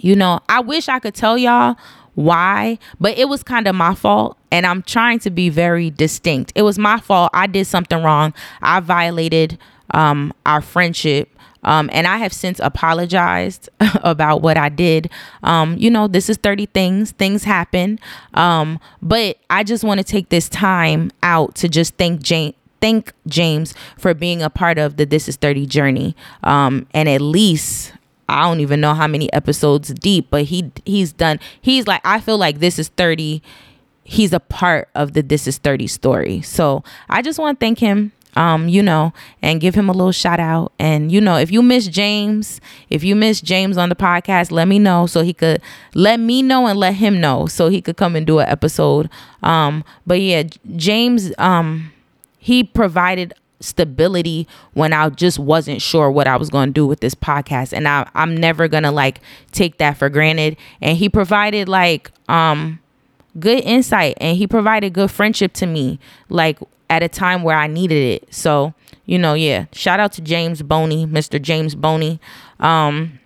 you 0.02 0.16
know, 0.16 0.40
I 0.50 0.60
wish 0.62 0.90
I 0.90 1.00
could 1.00 1.14
tell 1.14 1.38
y'all 1.38 1.78
why, 2.16 2.80
but 3.00 3.18
it 3.18 3.30
was 3.30 3.44
kind 3.44 3.68
of 3.68 3.76
my 3.76 3.96
fault. 3.96 4.38
And 4.52 4.66
I'm 4.66 4.82
trying 4.82 5.20
to 5.20 5.30
be 5.30 5.50
very 5.50 5.90
distinct. 5.90 6.52
It 6.56 6.64
was 6.64 6.78
my 6.78 7.00
fault. 7.00 7.30
I 7.34 7.48
did 7.48 7.68
something 7.68 8.02
wrong. 8.04 8.34
I 8.62 8.80
violated 8.80 9.58
um, 9.92 10.34
our 10.46 10.62
friendship. 10.62 11.30
Um, 11.64 11.92
and 11.94 12.08
I 12.08 12.18
have 12.18 12.34
since 12.34 12.60
apologized 12.60 13.70
about 14.02 14.42
what 14.42 14.58
I 14.58 14.70
did. 14.70 15.12
Um, 15.44 15.78
you 15.78 15.92
know, 15.92 16.08
this 16.08 16.28
is 16.28 16.38
30 16.38 16.66
things, 16.68 17.12
things 17.12 17.44
happen. 17.44 18.00
Um, 18.34 18.80
but 19.02 19.38
I 19.50 19.64
just 19.64 19.84
want 19.84 20.00
to 20.00 20.04
take 20.04 20.30
this 20.30 20.50
time 20.50 21.12
out 21.22 21.54
to 21.56 21.70
just 21.70 21.96
thank 21.96 22.24
Jane. 22.24 22.56
Thank 22.82 23.14
James 23.28 23.74
for 23.98 24.14
being 24.14 24.42
a 24.42 24.50
part 24.50 24.78
of 24.78 24.98
the 24.98 25.06
This 25.06 25.28
Is 25.30 25.36
30 25.36 25.66
journey. 25.68 26.16
Um, 26.44 26.88
and 26.94 27.08
at 27.08 27.22
least 27.22 27.94
I 28.28 28.44
don't 28.44 28.60
even 28.60 28.82
know 28.82 28.94
how 28.94 29.08
many 29.08 29.32
episodes 29.34 29.94
deep, 29.94 30.28
but 30.30 30.44
he 30.46 30.72
he's 30.86 31.14
done. 31.14 31.40
He's 31.62 31.88
like 31.88 32.02
I 32.04 32.20
feel 32.20 32.38
like 32.38 32.60
this 32.60 32.80
is 32.80 32.90
30. 32.90 33.42
He's 34.04 34.34
a 34.34 34.40
part 34.40 34.90
of 34.96 35.14
the 35.14 35.22
This 35.22 35.48
Is 35.48 35.58
30 35.58 35.88
story. 35.88 36.42
So 36.42 36.84
I 37.10 37.22
just 37.22 37.40
want 37.40 37.60
to 37.60 37.64
thank 37.64 37.80
him 37.80 38.12
um, 38.36 38.70
you 38.70 38.82
know, 38.82 39.14
and 39.42 39.60
give 39.60 39.76
him 39.76 39.90
a 39.90 39.92
little 39.92 40.12
shout 40.12 40.40
out. 40.40 40.72
And, 40.80 41.12
you 41.12 41.20
know, 41.20 41.38
if 41.38 41.52
you 41.52 41.62
miss 41.62 41.88
James, 41.88 42.62
if 42.90 43.04
you 43.04 43.16
miss 43.16 43.42
James 43.42 43.78
on 43.78 43.90
the 43.90 43.96
podcast, 43.96 44.52
let 44.52 44.68
me 44.68 44.80
know 44.80 45.06
so 45.06 45.22
he 45.22 45.34
could 45.34 45.62
let 45.94 46.20
me 46.20 46.42
know 46.42 46.68
and 46.68 46.80
let 46.80 46.96
him 46.96 47.20
know 47.20 47.46
so 47.48 47.70
he 47.70 47.82
could 47.82 47.98
come 47.98 48.16
and 48.16 48.26
do 48.26 48.40
an 48.40 48.48
episode. 48.48 49.10
Um, 49.44 49.84
but 50.08 50.20
yeah, 50.22 50.44
James, 50.76 51.34
um, 51.38 51.92
he 52.42 52.64
provided 52.64 53.34
stability 53.60 54.48
when 54.74 54.92
I 54.92 55.08
just 55.10 55.38
wasn't 55.38 55.82
sure 55.82 56.10
what 56.10 56.28
I 56.28 56.36
was 56.36 56.50
going 56.50 56.70
to 56.70 56.74
do 56.74 56.88
with 56.88 57.00
this 57.00 57.14
podcast. 57.14 57.72
And 57.72 57.88
I, 57.88 58.10
I'm 58.16 58.36
never 58.36 58.68
going 58.68 58.84
to 58.84 58.92
like 58.92 59.22
take 59.52 59.78
that 59.78 59.98
for 59.98 60.10
granted. 60.10 60.58
And 60.82 60.98
he 60.98 61.08
provided 61.08 61.70
like, 61.70 62.12
um, 62.28 62.80
good 63.40 63.64
insight 63.64 64.18
and 64.20 64.36
he 64.38 64.48
provided 64.48 64.92
good 64.92 65.12
friendship 65.12 65.54
to 65.54 65.68
me. 65.68 66.00
Like 66.30 66.58
at 66.90 67.04
a 67.04 67.08
time 67.08 67.44
where 67.44 67.56
I 67.56 67.68
needed 67.68 68.22
it. 68.22 68.34
So, 68.34 68.74
you 69.06 69.20
know, 69.20 69.36
yeah, 69.36 69.66
shout 69.72 70.00
out 70.00 70.12
to 70.14 70.22
James 70.22 70.64
Boney, 70.64 71.06
Mr. 71.06 71.40
James 71.40 71.76
Boney. 71.76 72.20
Um, 72.60 73.20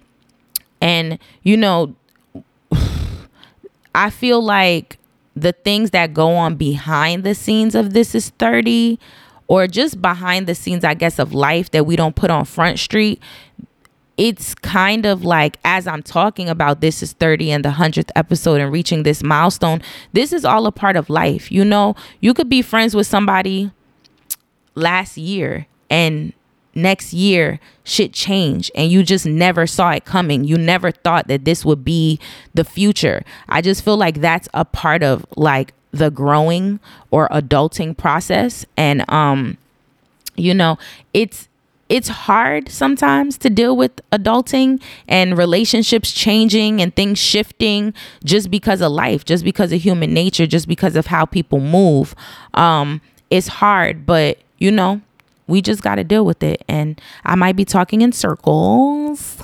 and, 0.82 1.18
you 1.42 1.56
know, 1.56 1.96
I 3.96 4.10
feel 4.10 4.42
like 4.42 5.00
the 5.36 5.52
things 5.52 5.92
that 5.92 6.14
go 6.14 6.36
on 6.36 6.56
behind 6.56 7.24
the 7.24 7.36
scenes 7.36 7.76
of 7.76 7.94
This 7.94 8.16
Is 8.16 8.30
30 8.30 9.00
or 9.48 9.68
just 9.68 10.02
behind 10.02 10.48
the 10.48 10.56
scenes, 10.56 10.84
I 10.84 10.94
guess, 10.94 11.20
of 11.20 11.34
life 11.34 11.72
that 11.72 11.86
we 11.86 11.96
don't 11.96 12.16
put 12.16 12.32
on 12.32 12.46
Front 12.46 12.80
Street, 12.80 13.22
it's 14.18 14.56
kind 14.56 15.06
of 15.06 15.26
like 15.26 15.58
as 15.66 15.88
I'm 15.88 16.02
talking 16.02 16.50
about 16.50 16.82
this 16.82 17.04
is 17.04 17.14
30 17.14 17.52
and 17.52 17.66
the 17.66 17.70
100th 17.70 18.10
episode 18.16 18.62
and 18.62 18.72
reaching 18.72 19.04
this 19.04 19.22
milestone, 19.22 19.82
this 20.14 20.32
is 20.32 20.46
all 20.46 20.66
a 20.66 20.72
part 20.72 20.96
of 20.96 21.10
life. 21.10 21.52
You 21.52 21.66
know, 21.66 21.96
you 22.22 22.34
could 22.34 22.50
be 22.50 22.62
friends 22.62 22.96
with 22.96 23.08
somebody 23.08 23.72
last 24.74 25.18
year 25.18 25.68
and 25.90 26.34
next 26.76 27.14
year 27.14 27.60
shit 27.84 28.14
change 28.14 28.70
and 28.76 28.92
you 28.92 29.04
just 29.04 29.26
never 29.26 29.66
saw 29.66 29.92
it 29.92 30.06
coming. 30.06 30.44
You 30.44 30.58
never 30.58 30.92
thought 30.92 31.28
that 31.28 31.46
this 31.46 31.64
would 31.66 31.84
be 31.86 32.20
the 32.54 32.64
future. 32.64 33.24
I 33.50 33.62
just 33.62 33.84
feel 33.84 33.98
like 33.98 34.22
that's 34.22 34.50
a 34.54 34.66
part 34.66 35.04
of 35.04 35.26
like 35.36 35.74
the 35.92 36.12
growing 36.12 36.80
or 37.10 37.30
adulting 37.30 37.98
process 37.98 38.66
and 38.76 39.10
um 39.10 39.58
you 40.38 40.54
know, 40.54 40.78
it's 41.14 41.48
it's 41.88 42.08
hard 42.08 42.70
sometimes 42.70 43.38
to 43.38 43.50
deal 43.50 43.78
with 43.78 43.92
adulting 44.12 44.82
and 45.08 45.38
relationships 45.38 46.12
changing 46.12 46.82
and 46.82 46.96
things 46.96 47.20
shifting 47.20 47.94
just 48.24 48.50
because 48.50 48.82
of 48.82 48.92
life, 48.92 49.24
just 49.24 49.44
because 49.44 49.72
of 49.72 49.82
human 49.82 50.14
nature, 50.14 50.48
just 50.48 50.68
because 50.68 50.96
of 50.96 51.06
how 51.06 51.26
people 51.26 51.60
move. 51.60 52.16
Um, 52.56 53.02
it's 53.30 53.48
hard, 53.48 54.06
but 54.06 54.40
you 54.58 54.72
know, 54.72 55.02
we 55.48 55.62
just 55.62 55.82
got 55.82 55.96
to 55.96 56.04
deal 56.04 56.26
with 56.26 56.44
it. 56.44 56.64
And 56.68 57.00
I 57.24 57.36
might 57.36 57.56
be 57.56 57.66
talking 57.66 58.02
in 58.02 58.12
circles, 58.12 59.44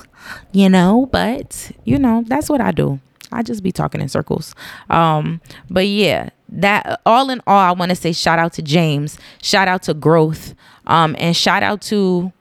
you 0.52 0.68
know, 0.68 1.08
but 1.12 1.72
you 1.84 1.98
know, 1.98 2.24
that's 2.26 2.48
what 2.48 2.60
I 2.60 2.72
do. 2.72 3.00
I 3.30 3.42
just 3.42 3.62
be 3.62 3.72
talking 3.72 4.00
in 4.00 4.08
circles. 4.08 4.54
Um, 4.90 5.40
but 5.70 5.86
yeah, 5.86 6.28
that 6.50 7.00
all 7.06 7.30
in 7.30 7.40
all, 7.46 7.58
I 7.58 7.72
want 7.72 7.90
to 7.90 7.96
say 7.96 8.12
shout 8.12 8.38
out 8.38 8.52
to 8.54 8.62
James, 8.62 9.18
shout 9.40 9.68
out 9.68 9.82
to 9.84 9.94
growth, 9.94 10.54
um, 10.86 11.16
and 11.18 11.36
shout 11.36 11.62
out 11.62 11.80
to 11.82 12.32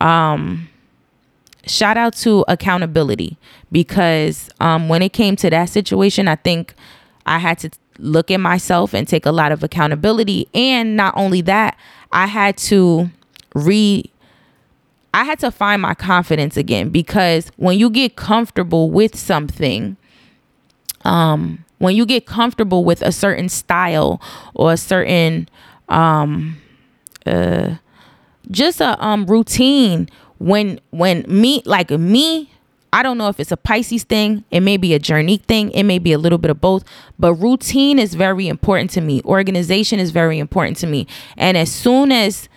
um 0.00 0.68
shout 1.64 1.96
out 1.96 2.16
to 2.16 2.44
accountability 2.48 3.36
because 3.70 4.50
um 4.58 4.88
when 4.88 5.02
it 5.02 5.12
came 5.12 5.36
to 5.36 5.50
that 5.50 5.66
situation, 5.68 6.28
I 6.28 6.36
think 6.36 6.74
I 7.26 7.38
had 7.38 7.58
to 7.60 7.70
look 8.02 8.30
at 8.30 8.40
myself 8.40 8.92
and 8.94 9.06
take 9.08 9.24
a 9.24 9.32
lot 9.32 9.52
of 9.52 9.62
accountability. 9.62 10.48
And 10.52 10.96
not 10.96 11.14
only 11.16 11.40
that, 11.42 11.78
I 12.12 12.26
had 12.26 12.56
to 12.58 13.10
re 13.54 14.04
I 15.14 15.24
had 15.24 15.38
to 15.40 15.50
find 15.50 15.82
my 15.82 15.94
confidence 15.94 16.56
again 16.56 16.88
because 16.88 17.50
when 17.56 17.78
you 17.78 17.90
get 17.90 18.16
comfortable 18.16 18.90
with 18.90 19.14
something, 19.14 19.96
um, 21.04 21.64
when 21.78 21.96
you 21.96 22.06
get 22.06 22.26
comfortable 22.26 22.84
with 22.84 23.02
a 23.02 23.12
certain 23.12 23.48
style 23.48 24.22
or 24.54 24.72
a 24.72 24.76
certain 24.76 25.48
um 25.88 26.56
uh 27.26 27.74
just 28.50 28.80
a 28.80 29.04
um 29.04 29.26
routine 29.26 30.08
when 30.38 30.80
when 30.90 31.24
me 31.28 31.60
like 31.66 31.90
me 31.90 32.51
I 32.92 33.02
don't 33.02 33.16
know 33.16 33.28
if 33.28 33.40
it's 33.40 33.52
a 33.52 33.56
Pisces 33.56 34.04
thing, 34.04 34.44
it 34.50 34.60
may 34.60 34.76
be 34.76 34.92
a 34.92 34.98
journey 34.98 35.38
thing, 35.38 35.70
it 35.70 35.84
may 35.84 35.98
be 35.98 36.12
a 36.12 36.18
little 36.18 36.38
bit 36.38 36.50
of 36.50 36.60
both, 36.60 36.84
but 37.18 37.34
routine 37.34 37.98
is 37.98 38.14
very 38.14 38.48
important 38.48 38.90
to 38.90 39.00
me. 39.00 39.22
Organization 39.24 39.98
is 39.98 40.10
very 40.10 40.38
important 40.38 40.76
to 40.78 40.86
me. 40.86 41.06
And 41.36 41.56
as 41.56 41.72
soon 41.72 42.12
as 42.12 42.48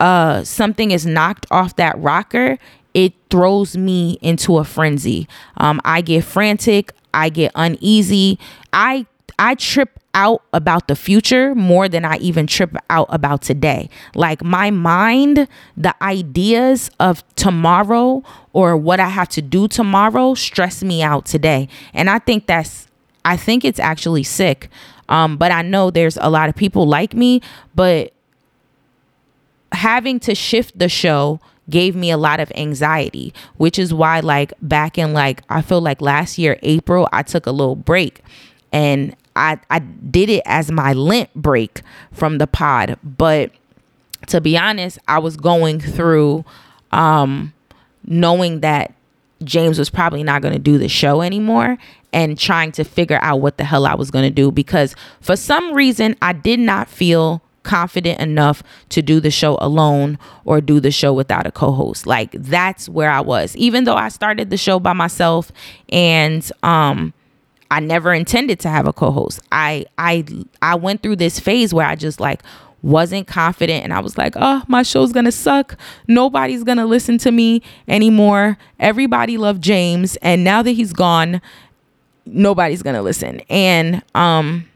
uh 0.00 0.42
something 0.44 0.90
is 0.90 1.04
knocked 1.06 1.46
off 1.50 1.76
that 1.76 1.98
rocker, 1.98 2.58
it 2.94 3.12
throws 3.30 3.76
me 3.76 4.18
into 4.22 4.58
a 4.58 4.64
frenzy. 4.64 5.28
Um 5.58 5.80
I 5.84 6.00
get 6.00 6.24
frantic, 6.24 6.92
I 7.12 7.28
get 7.28 7.52
uneasy. 7.54 8.38
I 8.72 9.06
I 9.38 9.54
trip 9.56 9.98
out 10.14 10.42
about 10.52 10.88
the 10.88 10.96
future 10.96 11.54
more 11.54 11.88
than 11.88 12.04
I 12.04 12.16
even 12.18 12.46
trip 12.46 12.76
out 12.90 13.06
about 13.08 13.42
today. 13.42 13.88
Like 14.14 14.42
my 14.42 14.70
mind, 14.70 15.48
the 15.76 15.94
ideas 16.02 16.90
of 17.00 17.24
tomorrow 17.36 18.22
or 18.52 18.76
what 18.76 19.00
I 19.00 19.08
have 19.08 19.28
to 19.30 19.42
do 19.42 19.68
tomorrow 19.68 20.34
stress 20.34 20.82
me 20.82 21.02
out 21.02 21.26
today. 21.26 21.68
And 21.94 22.10
I 22.10 22.18
think 22.18 22.46
that's 22.46 22.88
I 23.24 23.36
think 23.36 23.64
it's 23.64 23.78
actually 23.78 24.24
sick. 24.24 24.68
Um, 25.08 25.36
but 25.36 25.52
I 25.52 25.62
know 25.62 25.90
there's 25.90 26.16
a 26.20 26.30
lot 26.30 26.48
of 26.48 26.56
people 26.56 26.86
like 26.86 27.14
me, 27.14 27.40
but 27.74 28.12
having 29.72 30.20
to 30.20 30.34
shift 30.34 30.78
the 30.78 30.88
show 30.88 31.40
gave 31.70 31.94
me 31.94 32.10
a 32.10 32.16
lot 32.16 32.40
of 32.40 32.52
anxiety, 32.56 33.32
which 33.56 33.78
is 33.78 33.94
why 33.94 34.20
like 34.20 34.52
back 34.60 34.98
in 34.98 35.12
like 35.12 35.42
I 35.48 35.62
feel 35.62 35.80
like 35.80 36.00
last 36.00 36.38
year 36.38 36.58
April 36.62 37.08
I 37.12 37.22
took 37.22 37.46
a 37.46 37.52
little 37.52 37.76
break 37.76 38.22
and 38.72 39.14
I 39.36 39.58
I 39.70 39.78
did 39.80 40.28
it 40.28 40.42
as 40.46 40.70
my 40.70 40.92
Lent 40.92 41.32
break 41.34 41.82
from 42.12 42.38
the 42.38 42.46
pod, 42.46 42.98
but 43.02 43.50
to 44.28 44.40
be 44.40 44.56
honest, 44.56 44.98
I 45.08 45.18
was 45.18 45.36
going 45.36 45.80
through 45.80 46.44
um 46.92 47.52
knowing 48.04 48.60
that 48.60 48.94
James 49.44 49.78
was 49.78 49.90
probably 49.90 50.22
not 50.22 50.42
going 50.42 50.54
to 50.54 50.60
do 50.60 50.78
the 50.78 50.88
show 50.88 51.20
anymore 51.22 51.78
and 52.12 52.38
trying 52.38 52.72
to 52.72 52.84
figure 52.84 53.18
out 53.22 53.40
what 53.40 53.56
the 53.56 53.64
hell 53.64 53.86
I 53.86 53.94
was 53.94 54.10
going 54.10 54.24
to 54.24 54.30
do 54.30 54.52
because 54.52 54.94
for 55.20 55.36
some 55.36 55.72
reason 55.74 56.16
I 56.22 56.32
did 56.32 56.60
not 56.60 56.88
feel 56.88 57.42
confident 57.62 58.20
enough 58.20 58.62
to 58.90 59.02
do 59.02 59.20
the 59.20 59.30
show 59.30 59.56
alone 59.60 60.18
or 60.44 60.60
do 60.60 60.80
the 60.80 60.90
show 60.90 61.12
without 61.12 61.46
a 61.46 61.52
co-host. 61.52 62.06
Like 62.06 62.32
that's 62.32 62.88
where 62.88 63.10
I 63.10 63.20
was. 63.20 63.56
Even 63.56 63.84
though 63.84 63.94
I 63.94 64.08
started 64.08 64.50
the 64.50 64.56
show 64.56 64.80
by 64.80 64.92
myself 64.92 65.52
and 65.88 66.48
um 66.62 67.14
I 67.72 67.80
never 67.80 68.12
intended 68.12 68.60
to 68.60 68.68
have 68.68 68.86
a 68.86 68.92
co-host. 68.92 69.40
I 69.50 69.86
I 69.96 70.26
I 70.60 70.74
went 70.74 71.02
through 71.02 71.16
this 71.16 71.40
phase 71.40 71.72
where 71.72 71.86
I 71.86 71.96
just 71.96 72.20
like 72.20 72.42
wasn't 72.82 73.26
confident 73.26 73.82
and 73.82 73.94
I 73.94 74.00
was 74.00 74.18
like, 74.18 74.34
"Oh, 74.36 74.62
my 74.68 74.82
show's 74.82 75.10
going 75.10 75.24
to 75.24 75.32
suck. 75.32 75.78
Nobody's 76.06 76.64
going 76.64 76.76
to 76.76 76.84
listen 76.84 77.16
to 77.18 77.32
me 77.32 77.62
anymore. 77.88 78.58
Everybody 78.78 79.38
loved 79.38 79.62
James 79.62 80.16
and 80.16 80.44
now 80.44 80.60
that 80.60 80.72
he's 80.72 80.92
gone, 80.92 81.40
nobody's 82.26 82.82
going 82.82 82.96
to 82.96 83.00
listen." 83.02 83.40
And 83.48 84.02
um 84.14 84.68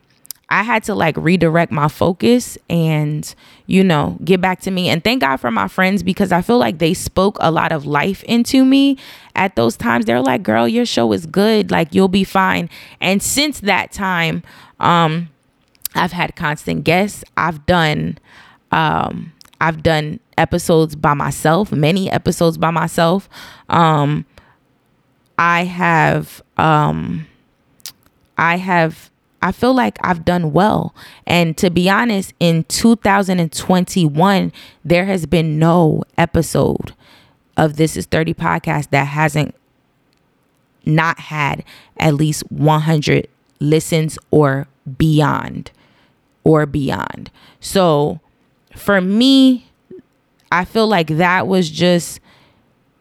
I 0.48 0.62
had 0.62 0.84
to 0.84 0.94
like 0.94 1.16
redirect 1.16 1.72
my 1.72 1.88
focus 1.88 2.56
and, 2.70 3.34
you 3.66 3.82
know, 3.82 4.16
get 4.24 4.40
back 4.40 4.60
to 4.60 4.70
me. 4.70 4.88
And 4.88 5.02
thank 5.02 5.22
God 5.22 5.38
for 5.38 5.50
my 5.50 5.66
friends 5.66 6.02
because 6.02 6.30
I 6.30 6.40
feel 6.40 6.58
like 6.58 6.78
they 6.78 6.94
spoke 6.94 7.36
a 7.40 7.50
lot 7.50 7.72
of 7.72 7.84
life 7.84 8.22
into 8.24 8.64
me 8.64 8.96
at 9.34 9.56
those 9.56 9.76
times. 9.76 10.04
They're 10.04 10.22
like, 10.22 10.44
girl, 10.44 10.68
your 10.68 10.86
show 10.86 11.12
is 11.12 11.26
good. 11.26 11.70
Like, 11.70 11.94
you'll 11.94 12.08
be 12.08 12.24
fine. 12.24 12.70
And 13.00 13.22
since 13.22 13.60
that 13.60 13.90
time, 13.90 14.44
um, 14.78 15.30
I've 15.94 16.12
had 16.12 16.36
constant 16.36 16.84
guests. 16.84 17.24
I've 17.36 17.66
done, 17.66 18.18
um, 18.70 19.32
I've 19.60 19.82
done 19.82 20.20
episodes 20.38 20.94
by 20.94 21.14
myself, 21.14 21.72
many 21.72 22.10
episodes 22.10 22.56
by 22.56 22.70
myself. 22.70 23.28
Um, 23.68 24.26
I 25.38 25.64
have 25.64 26.42
um 26.56 27.26
I 28.38 28.56
have 28.56 29.10
I 29.43 29.52
feel 29.52 29.75
like 29.75 29.99
I've 30.02 30.25
done 30.25 30.52
well. 30.52 30.95
And 31.26 31.57
to 31.59 31.71
be 31.71 31.88
honest, 31.88 32.33
in 32.40 32.64
2021, 32.64 34.52
there 34.85 35.05
has 35.05 35.26
been 35.26 35.59
no 35.59 36.02
episode 36.19 36.95
of 37.57 37.76
This 37.76 37.97
is 37.97 38.07
30 38.07 38.35
podcast 38.35 38.90
that 38.90 39.05
hasn't 39.05 39.55
not 40.85 41.19
had 41.19 41.64
at 41.99 42.14
least 42.14 42.43
100 42.50 43.28
listens 43.61 44.19
or 44.31 44.69
beyond 44.99 45.71
or 46.45 46.66
beyond. 46.66 47.31
So 47.61 48.21
for 48.75 49.00
me, 49.00 49.66
I 50.52 50.64
feel 50.64 50.87
like 50.87 51.09
that 51.09 51.47
was 51.47 51.71
just 51.71 52.21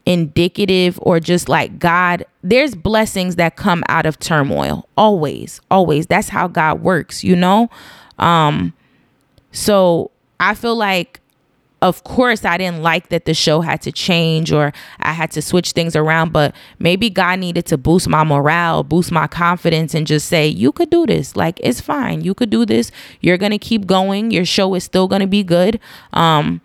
indicative 0.06 1.00
or 1.02 1.20
just 1.20 1.50
like 1.50 1.80
God, 1.80 2.26
there's 2.44 2.76
blessings 2.76 3.38
that 3.38 3.56
come 3.56 3.84
out 3.90 4.06
of 4.06 4.20
turmoil. 4.20 4.88
Always, 4.98 5.62
always. 5.72 6.08
That's 6.08 6.30
how 6.30 6.48
God 6.48 6.82
works, 6.82 7.24
you 7.24 7.36
know? 7.36 7.70
Um 8.20 8.74
so 9.52 10.12
I 10.40 10.54
feel 10.54 10.76
like 10.76 11.22
of 11.82 12.04
course 12.04 12.46
I 12.46 12.58
didn't 12.58 12.82
like 12.82 13.10
that 13.10 13.26
the 13.26 13.34
show 13.34 13.62
had 13.62 13.82
to 13.84 13.92
change 13.92 14.52
or 14.52 14.74
I 15.00 15.14
had 15.14 15.32
to 15.32 15.42
switch 15.42 15.72
things 15.72 15.96
around, 15.96 16.34
but 16.34 16.56
maybe 16.80 17.10
God 17.10 17.40
needed 17.40 17.66
to 17.68 17.78
boost 17.78 18.08
my 18.08 18.24
morale, 18.24 18.84
boost 18.84 19.12
my 19.12 19.28
confidence 19.28 19.94
and 19.94 20.08
just 20.08 20.28
say, 20.28 20.48
"You 20.48 20.72
could 20.72 20.90
do 20.90 21.06
this. 21.06 21.36
Like 21.36 21.60
it's 21.62 21.82
fine. 21.82 22.22
You 22.22 22.34
could 22.34 22.50
do 22.50 22.66
this. 22.66 22.92
You're 23.22 23.38
going 23.38 23.52
to 23.52 23.60
keep 23.60 23.86
going. 23.86 24.32
Your 24.32 24.46
show 24.46 24.74
is 24.74 24.84
still 24.84 25.08
going 25.08 25.22
to 25.22 25.28
be 25.28 25.44
good." 25.44 25.80
Um 26.14 26.62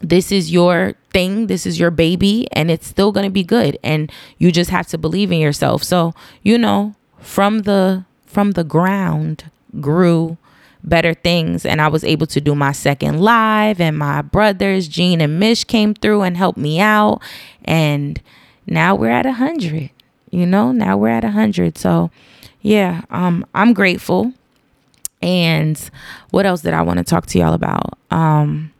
this 0.00 0.30
is 0.30 0.52
your 0.52 0.94
thing 1.10 1.46
this 1.46 1.64
is 1.66 1.80
your 1.80 1.90
baby 1.90 2.46
and 2.52 2.70
it's 2.70 2.86
still 2.86 3.12
going 3.12 3.24
to 3.24 3.30
be 3.30 3.44
good. 3.44 3.78
And 3.82 4.10
you 4.38 4.52
just 4.52 4.70
have 4.70 4.86
to 4.88 4.98
believe 4.98 5.32
in 5.32 5.40
yourself. 5.40 5.82
So 5.82 6.14
you 6.42 6.58
know 6.58 6.94
from 7.18 7.60
the 7.60 8.04
from 8.26 8.52
the 8.52 8.64
ground 8.64 9.50
grew 9.80 10.36
better 10.84 11.14
things 11.14 11.66
and 11.66 11.80
i 11.82 11.88
was 11.88 12.04
able 12.04 12.26
to 12.28 12.40
do 12.40 12.54
my 12.54 12.70
second 12.70 13.18
live 13.20 13.80
and 13.80 13.98
my 13.98 14.22
brothers 14.22 14.86
gene 14.86 15.20
and 15.20 15.40
mish 15.40 15.64
came 15.64 15.92
through 15.92 16.22
and 16.22 16.36
helped 16.36 16.58
me 16.58 16.78
out 16.78 17.20
and 17.64 18.20
now 18.66 18.94
we're 18.94 19.10
at 19.10 19.26
a 19.26 19.32
hundred 19.32 19.90
you 20.30 20.46
know 20.46 20.72
now 20.72 20.96
we're 20.96 21.08
at 21.08 21.24
a 21.24 21.30
hundred. 21.30 21.78
So 21.78 22.10
yeah 22.60 23.02
um 23.10 23.44
i'm 23.54 23.72
grateful. 23.72 24.32
And 25.22 25.78
what 26.30 26.46
else 26.46 26.60
did 26.62 26.74
i 26.74 26.82
want 26.82 26.98
to 26.98 27.04
talk 27.04 27.26
to 27.26 27.38
y'all 27.38 27.54
about? 27.54 27.98
Um 28.10 28.72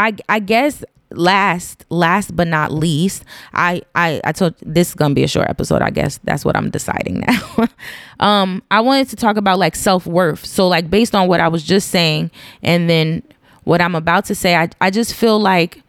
I 0.00 0.16
I 0.28 0.38
guess 0.40 0.84
last 1.12 1.84
last 1.90 2.36
but 2.36 2.46
not 2.46 2.72
least 2.72 3.24
i 3.52 3.82
i 3.96 4.20
i 4.22 4.30
told 4.30 4.54
this 4.62 4.90
is 4.90 4.94
gonna 4.94 5.12
be 5.12 5.24
a 5.24 5.28
short 5.28 5.48
episode 5.48 5.82
i 5.82 5.90
guess. 5.90 6.18
That's 6.22 6.44
what 6.44 6.56
i'm 6.56 6.70
deciding 6.70 7.24
now. 7.26 7.66
Um 8.20 8.62
i 8.70 8.80
wanted 8.80 9.08
to 9.08 9.16
talk 9.16 9.36
about 9.36 9.58
like 9.58 9.74
self-worth. 9.74 10.44
So 10.44 10.68
like 10.68 10.88
based 10.88 11.14
on 11.14 11.26
what 11.26 11.40
i 11.40 11.48
was 11.48 11.64
just 11.64 11.88
saying 11.88 12.30
and 12.62 12.88
then 12.88 13.22
what 13.64 13.80
i'm 13.80 13.94
about 13.94 14.24
to 14.26 14.34
say 14.34 14.54
i, 14.54 14.68
I 14.80 14.90
just 14.90 15.14
feel 15.14 15.40
like 15.40 15.82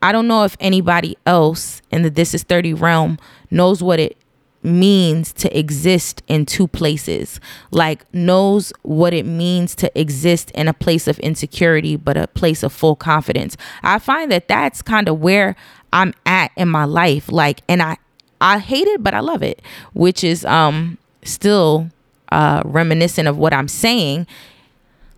i 0.00 0.10
don't 0.10 0.26
know 0.26 0.44
if 0.44 0.56
anybody 0.58 1.18
else 1.26 1.82
in 1.90 2.02
the 2.02 2.10
this 2.10 2.32
is 2.34 2.42
30 2.42 2.72
realm 2.74 3.18
knows 3.50 3.82
what 3.82 4.00
it 4.00 4.16
means 4.64 5.32
to 5.32 5.58
exist 5.58 6.22
in 6.28 6.46
two 6.46 6.68
places. 6.68 7.40
Like 7.70 8.12
knows 8.14 8.72
what 8.82 9.12
it 9.12 9.26
means 9.26 9.74
to 9.76 9.98
exist 9.98 10.50
in 10.52 10.68
a 10.68 10.72
place 10.72 11.08
of 11.08 11.18
insecurity 11.20 11.96
but 11.96 12.16
a 12.16 12.26
place 12.28 12.62
of 12.62 12.72
full 12.72 12.96
confidence. 12.96 13.56
I 13.82 13.98
find 13.98 14.30
that 14.32 14.48
that's 14.48 14.82
kind 14.82 15.08
of 15.08 15.20
where 15.20 15.56
i'm 15.92 16.14
at 16.26 16.52
in 16.56 16.68
my 16.68 16.84
life. 16.84 17.30
Like 17.30 17.62
and 17.68 17.82
i 17.82 17.96
i 18.40 18.58
hate 18.58 18.88
it 18.88 19.02
but 19.02 19.14
i 19.14 19.20
love 19.20 19.42
it 19.42 19.62
which 19.92 20.24
is 20.24 20.44
um 20.44 20.98
still 21.22 21.88
uh 22.32 22.62
reminiscent 22.64 23.28
of 23.28 23.38
what 23.38 23.52
i'm 23.52 23.68
saying. 23.68 24.26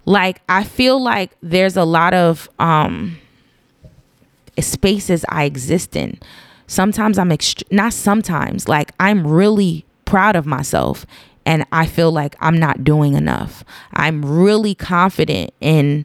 Like 0.07 0.43
i 0.49 0.65
feel 0.65 1.03
like 1.03 1.33
there's 1.43 1.77
a 1.77 1.85
lot 1.85 2.15
of 2.15 2.49
um 2.59 3.19
spaces 4.61 5.25
i 5.31 5.45
exist 5.45 5.97
in 5.97 6.19
sometimes 6.67 7.19
I'm 7.19 7.31
ext- 7.31 7.65
not 7.71 7.93
sometimes, 7.93 8.69
like 8.69 8.93
I'm 9.01 9.27
really 9.27 9.85
proud 10.05 10.37
of 10.37 10.47
myself 10.47 11.07
and 11.47 11.67
I 11.73 11.87
feel 11.87 12.11
like 12.11 12.37
I'm 12.41 12.59
not 12.59 12.85
doing 12.85 13.15
enough. 13.15 13.65
I'm 13.93 14.25
really 14.25 14.75
confident 14.75 15.53
in 15.61 16.05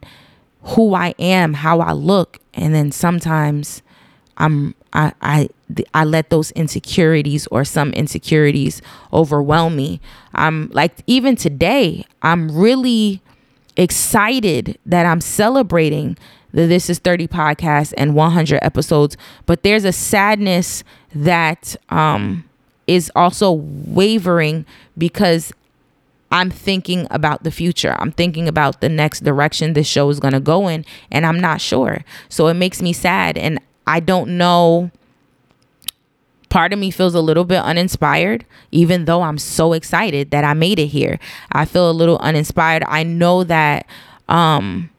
who 0.62 0.94
I 0.94 1.14
am, 1.18 1.54
how 1.54 1.80
I 1.80 1.92
look, 1.92 2.38
and 2.54 2.74
then 2.74 2.92
sometimes 2.92 3.82
I'm 4.36 4.74
I 4.92 5.12
I 5.22 5.48
I 5.94 6.04
let 6.04 6.30
those 6.30 6.50
insecurities 6.52 7.46
or 7.48 7.64
some 7.64 7.92
insecurities 7.92 8.82
overwhelm 9.12 9.76
me. 9.76 10.00
I'm 10.34 10.68
like 10.72 10.92
even 11.06 11.36
today, 11.36 12.04
I'm 12.22 12.50
really 12.50 13.22
excited 13.76 14.78
that 14.84 15.06
I'm 15.06 15.20
celebrating 15.20 16.18
the 16.52 16.66
This 16.66 16.90
Is 16.90 16.98
30 16.98 17.28
podcast 17.28 17.94
and 17.96 18.14
100 18.14 18.58
episodes, 18.62 19.16
but 19.46 19.62
there's 19.62 19.84
a 19.84 19.92
sadness 19.92 20.84
that 21.14 21.76
um, 21.88 22.44
is 22.86 23.10
also 23.14 23.52
wavering 23.52 24.66
because 24.98 25.52
I'm 26.32 26.50
thinking 26.50 27.06
about 27.10 27.42
the 27.42 27.50
future. 27.50 27.96
I'm 27.98 28.12
thinking 28.12 28.46
about 28.46 28.80
the 28.80 28.88
next 28.88 29.24
direction 29.24 29.72
this 29.72 29.86
show 29.86 30.08
is 30.10 30.20
going 30.20 30.34
to 30.34 30.40
go 30.40 30.68
in, 30.68 30.84
and 31.10 31.26
I'm 31.26 31.40
not 31.40 31.60
sure. 31.60 32.04
So 32.28 32.46
it 32.46 32.54
makes 32.54 32.80
me 32.80 32.92
sad, 32.92 33.36
and 33.36 33.60
I 33.86 34.00
don't 34.00 34.38
know. 34.38 34.90
Part 36.48 36.72
of 36.72 36.80
me 36.80 36.90
feels 36.90 37.14
a 37.14 37.20
little 37.20 37.44
bit 37.44 37.62
uninspired, 37.62 38.44
even 38.72 39.04
though 39.04 39.22
I'm 39.22 39.38
so 39.38 39.72
excited 39.72 40.32
that 40.32 40.44
I 40.44 40.52
made 40.54 40.80
it 40.80 40.88
here. 40.88 41.20
I 41.52 41.64
feel 41.64 41.88
a 41.88 41.92
little 41.92 42.18
uninspired. 42.18 42.82
I 42.88 43.04
know 43.04 43.44
that 43.44 43.86
um, 44.28 44.90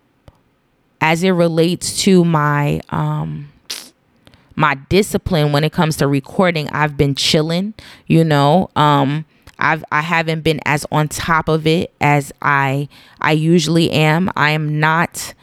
as 1.01 1.23
it 1.23 1.31
relates 1.31 2.01
to 2.03 2.23
my 2.23 2.79
um 2.89 3.49
my 4.55 4.75
discipline 4.89 5.51
when 5.51 5.63
it 5.63 5.73
comes 5.73 5.97
to 5.97 6.07
recording 6.07 6.69
i've 6.69 6.95
been 6.95 7.15
chilling 7.15 7.73
you 8.07 8.23
know? 8.23 8.69
Um 8.75 9.25
i've 9.59 9.83
i 9.91 10.01
haven't 10.01 10.41
been 10.41 10.59
as 10.65 10.85
on 10.91 11.07
top 11.07 11.49
of 11.49 11.67
it 11.67 11.93
as 11.99 12.31
i 12.41 12.87
i 13.19 13.31
usually 13.31 13.91
am. 13.91 14.29
I 14.35 14.51
am 14.51 14.79
not 14.79 15.33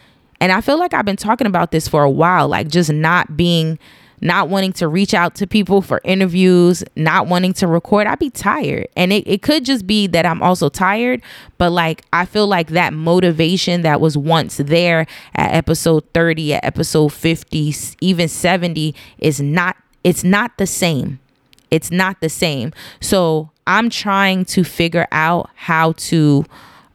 and 0.40 0.53
i 0.53 0.61
feel 0.61 0.79
like 0.79 0.94
i've 0.94 1.05
been 1.05 1.16
talking 1.16 1.47
about 1.47 1.73
this 1.73 1.88
for 1.88 2.03
a 2.03 2.11
while 2.11 2.49
like 2.49 2.68
just 2.68 2.92
not 2.92 3.37
being 3.37 3.79
not 4.20 4.48
wanting 4.48 4.72
to 4.74 4.88
reach 4.88 5.14
out 5.14 5.35
to 5.37 5.46
people 5.46 5.83
for 5.83 6.00
interviews, 6.04 6.83
not 6.96 7.26
wanting 7.26 7.52
to 7.54 7.66
record, 7.66 8.07
I'd 8.07 8.18
be 8.18 8.31
tired. 8.31 8.88
And 8.96 9.12
it, 9.12 9.26
it 9.26 9.42
could 9.42 9.64
just 9.64 9.87
be 9.87 10.07
that 10.09 10.26
I'm 10.26 10.42
also 10.42 10.68
tired, 10.68 11.22
but 11.59 11.70
like 11.70 12.04
I 12.12 12.24
feel 12.24 12.46
like 12.46 12.68
that 12.68 12.92
motivation 12.92 13.83
that 13.83 14.00
was 14.00 14.16
once 14.16 14.57
there 14.57 15.07
at 15.35 15.54
episode 15.54 16.04
30, 16.14 16.54
at 16.54 16.64
episode 16.64 17.12
50, 17.12 17.74
even 18.00 18.28
70 18.28 18.94
is 19.18 19.40
not 19.40 19.76
it's 20.04 20.24
not 20.24 20.57
the 20.59 20.66
same. 20.66 21.18
It's 21.70 21.90
not 21.90 22.20
the 22.20 22.28
same. 22.28 22.72
So 23.00 23.50
I'm 23.66 23.90
trying 23.90 24.44
to 24.46 24.64
figure 24.64 25.07
out 25.12 25.50
how 25.54 25.92
to 25.92 26.44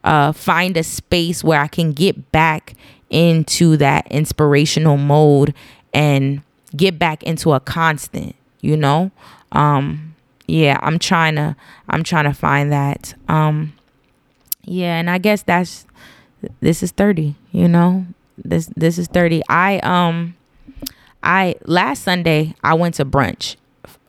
uh, 0.03 0.31
find 0.31 0.75
a 0.77 0.83
space 0.83 1.43
where 1.43 1.59
I 1.59 1.67
can 1.67 1.93
get 1.93 2.31
back 2.31 2.73
into 3.09 3.77
that 3.77 4.07
inspirational 4.11 4.97
mode 4.97 5.53
and 5.93 6.41
get 6.75 6.97
back 6.99 7.23
into 7.23 7.53
a 7.53 7.59
constant, 7.59 8.35
you 8.61 8.77
know? 8.77 9.11
Um 9.51 10.15
yeah, 10.47 10.77
I'm 10.81 10.99
trying 10.99 11.35
to 11.35 11.55
I'm 11.87 12.03
trying 12.03 12.25
to 12.25 12.33
find 12.33 12.71
that. 12.71 13.13
Um 13.27 13.73
yeah, 14.63 14.97
and 14.97 15.09
I 15.09 15.17
guess 15.17 15.43
that's 15.43 15.85
this 16.61 16.83
is 16.83 16.91
30, 16.91 17.35
you 17.51 17.67
know? 17.67 18.05
This 18.37 18.69
this 18.75 18.97
is 18.97 19.07
30. 19.07 19.41
I 19.49 19.79
um 19.79 20.35
I 21.21 21.55
last 21.65 22.03
Sunday 22.03 22.55
I 22.63 22.73
went 22.73 22.95
to 22.95 23.05
brunch 23.05 23.55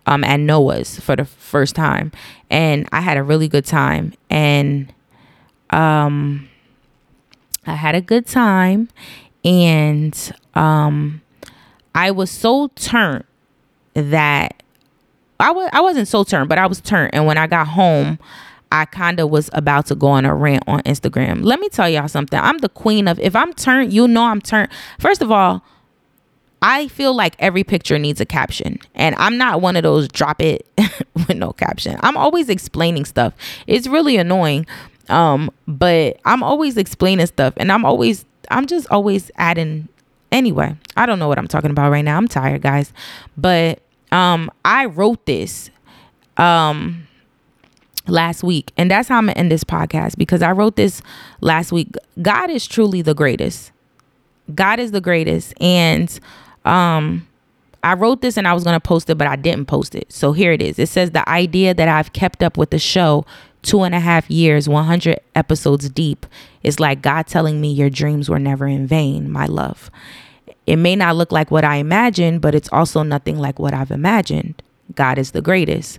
um 0.07 0.25
at 0.25 0.41
Noah's 0.41 0.99
for 0.99 1.17
the 1.17 1.25
first 1.25 1.75
time 1.75 2.13
and 2.51 2.89
I 2.93 3.01
had 3.01 3.17
a 3.17 3.23
really 3.23 3.49
good 3.49 3.65
time 3.65 4.13
and 4.31 4.93
um 5.71 6.49
I 7.67 7.75
had 7.75 7.95
a 7.95 8.01
good 8.01 8.27
time 8.27 8.89
and 9.45 10.33
um 10.55 11.23
I 11.95 12.11
was 12.11 12.31
so 12.31 12.69
turned 12.75 13.25
that 13.95 14.63
I 15.41 15.51
was 15.51 15.69
I 15.73 15.81
wasn't 15.81 16.09
so 16.09 16.25
turned, 16.25 16.49
but 16.49 16.59
I 16.59 16.67
was 16.67 16.81
turned. 16.81 17.15
And 17.15 17.27
when 17.27 17.39
I 17.39 17.47
got 17.47 17.69
home, 17.69 18.19
I 18.73 18.85
kind 18.85 19.21
of 19.21 19.31
was 19.31 19.51
about 19.53 19.87
to 19.87 19.95
go 19.95 20.09
on 20.09 20.25
a 20.25 20.35
rant 20.35 20.65
on 20.67 20.81
Instagram. 20.83 21.45
Let 21.45 21.61
me 21.61 21.69
tell 21.69 21.89
y'all 21.89 22.09
something. 22.09 22.39
I'm 22.39 22.59
the 22.59 22.69
queen 22.69 23.07
of 23.09 23.19
if 23.21 23.37
I'm 23.37 23.53
turned, 23.53 23.93
you 23.93 24.09
know 24.09 24.25
I'm 24.25 24.41
turned. 24.41 24.71
First 24.99 25.23
of 25.23 25.31
all, 25.31 25.63
I 26.61 26.89
feel 26.89 27.15
like 27.15 27.37
every 27.39 27.63
picture 27.63 27.99
needs 27.99 28.21
a 28.21 28.27
caption. 28.27 28.79
And 28.95 29.15
I'm 29.17 29.37
not 29.37 29.61
one 29.61 29.77
of 29.77 29.83
those 29.83 30.09
drop 30.09 30.41
it 30.41 30.67
with 31.15 31.37
no 31.37 31.53
caption. 31.53 32.01
I'm 32.03 32.17
always 32.17 32.49
explaining 32.49 33.05
stuff. 33.05 33.35
It's 33.67 33.87
really 33.87 34.17
annoying. 34.17 34.67
Um, 35.09 35.51
but 35.69 36.19
I'm 36.25 36.43
always 36.43 36.77
explaining 36.79 37.27
stuff 37.27 37.53
and 37.59 37.71
I'm 37.71 37.85
always 37.85 38.25
I'm 38.51 38.67
just 38.67 38.91
always 38.91 39.31
adding 39.37 39.89
Anyway, 40.35 40.77
I 40.97 41.07
don't 41.07 41.21
know 41.21 41.29
what 41.29 41.39
I'm 41.39 41.47
talking 41.47 41.71
about 41.71 41.93
right 41.93 42.05
now. 42.05 42.17
I'm 42.17 42.27
tired, 42.29 42.61
guys. 42.61 42.93
But 43.39 43.81
Um, 44.13 44.51
I 44.65 44.85
wrote 44.85 45.27
this 45.27 45.71
um 46.37 47.07
last 48.07 48.45
week, 48.45 48.73
and 48.77 48.91
that's 48.91 49.09
how 49.09 49.17
I'm 49.19 49.27
gonna 49.27 49.39
end 49.39 49.51
this 49.51 49.65
podcast 49.65 50.17
because 50.19 50.43
I 50.43 50.53
wrote 50.53 50.77
this 50.77 51.03
last 51.41 51.73
week. 51.73 51.95
God 52.21 52.51
is 52.51 52.67
truly 52.67 53.03
the 53.03 53.15
greatest. 53.15 53.73
God 54.55 54.79
is 54.79 54.91
the 54.93 55.01
greatest, 55.01 55.55
and 55.61 56.19
um 56.65 57.27
I 57.83 57.95
wrote 57.95 58.23
this 58.23 58.37
and 58.37 58.49
I 58.49 58.55
was 58.55 58.65
to 58.65 58.81
post 58.81 59.11
it, 59.11 59.17
but 59.19 59.27
I 59.27 59.37
didn't 59.37 59.67
post 59.67 59.95
it. 59.95 60.11
So 60.13 60.33
here 60.33 60.53
it 60.53 60.63
is. 60.63 60.79
It 60.79 60.89
says 60.89 61.11
the 61.11 61.29
idea 61.29 61.75
that 61.75 61.87
I've 61.89 62.13
kept 62.13 62.43
up 62.43 62.57
with 62.57 62.71
the 62.71 62.79
show 62.79 63.27
two 63.63 63.83
and 63.83 63.95
a 63.95 64.01
half 64.01 64.31
years, 64.31 64.69
100 64.69 65.19
episodes 65.35 65.91
deep, 65.91 66.25
is 66.63 66.81
like 66.81 67.03
God 67.03 67.27
telling 67.27 67.61
me 67.61 67.73
your 67.73 67.91
dreams 67.91 68.31
were 68.31 68.39
never 68.39 68.67
in 68.67 68.87
vain, 68.87 69.31
my 69.31 69.47
love. 69.47 69.91
It 70.67 70.77
may 70.77 70.97
not 70.97 71.17
look 71.17 71.33
like 71.33 71.51
what 71.51 71.65
I 71.65 71.77
imagined, 71.77 72.41
but 72.41 72.55
it's 72.55 72.69
also 72.73 73.03
nothing 73.03 73.39
like 73.39 73.59
what 73.59 73.75
I've 73.75 73.91
imagined. 73.91 74.63
God 74.95 75.19
is 75.19 75.33
the 75.33 75.43
greatest. 75.43 75.99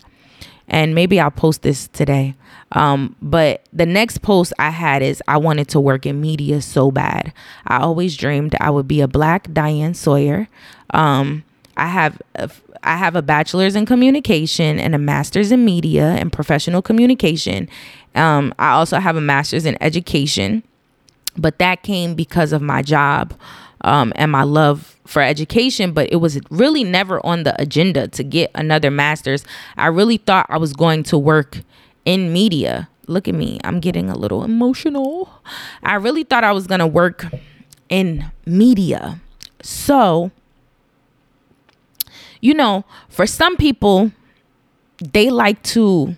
And 0.67 0.95
maybe 0.95 1.19
I'll 1.19 1.31
post 1.31 1.61
this 1.61 1.87
today. 1.89 2.35
Um, 2.71 3.15
but 3.21 3.67
the 3.71 3.85
next 3.85 4.21
post 4.23 4.51
I 4.57 4.71
had 4.71 5.03
is 5.03 5.21
I 5.27 5.37
wanted 5.37 5.67
to 5.69 5.79
work 5.79 6.05
in 6.05 6.19
media 6.19 6.61
so 6.61 6.89
bad. 6.89 7.33
I 7.67 7.77
always 7.77 8.17
dreamed 8.17 8.55
I 8.59 8.71
would 8.71 8.87
be 8.87 9.01
a 9.01 9.07
black 9.07 9.53
Diane 9.53 9.93
Sawyer. 9.93 10.47
Um, 10.89 11.43
I 11.77 11.87
have 11.87 12.19
a, 12.35 12.49
I 12.83 12.97
have 12.97 13.15
a 13.15 13.21
bachelor's 13.21 13.75
in 13.75 13.85
communication 13.85 14.79
and 14.79 14.95
a 14.95 14.97
master's 14.97 15.51
in 15.51 15.65
media 15.65 16.15
and 16.19 16.33
professional 16.33 16.81
communication. 16.81 17.69
Um, 18.15 18.53
I 18.57 18.71
also 18.71 18.99
have 18.99 19.15
a 19.15 19.21
master's 19.21 19.65
in 19.65 19.77
education, 19.81 20.63
but 21.37 21.59
that 21.59 21.83
came 21.83 22.15
because 22.15 22.53
of 22.53 22.61
my 22.61 22.81
job 22.81 23.33
um, 23.85 24.11
and 24.15 24.31
my 24.31 24.43
love 24.43 24.97
for 25.05 25.21
education. 25.21 25.93
But 25.93 26.11
it 26.11 26.17
was 26.17 26.39
really 26.49 26.83
never 26.83 27.25
on 27.25 27.43
the 27.43 27.59
agenda 27.61 28.09
to 28.09 28.23
get 28.23 28.51
another 28.53 28.91
master's. 28.91 29.45
I 29.77 29.87
really 29.87 30.17
thought 30.17 30.47
I 30.49 30.57
was 30.57 30.73
going 30.73 31.03
to 31.03 31.17
work 31.17 31.61
in 32.03 32.33
media. 32.33 32.89
Look 33.07 33.27
at 33.27 33.35
me, 33.35 33.59
I'm 33.63 33.79
getting 33.79 34.09
a 34.09 34.17
little 34.17 34.43
emotional. 34.43 35.29
I 35.83 35.95
really 35.95 36.23
thought 36.23 36.43
I 36.43 36.51
was 36.51 36.65
going 36.65 36.79
to 36.79 36.87
work 36.87 37.27
in 37.87 38.31
media. 38.47 39.21
So, 39.61 40.31
you 42.41 42.55
know, 42.55 42.83
for 43.07 43.27
some 43.27 43.55
people, 43.57 44.11
they 44.97 45.29
like 45.29 45.61
to. 45.63 46.17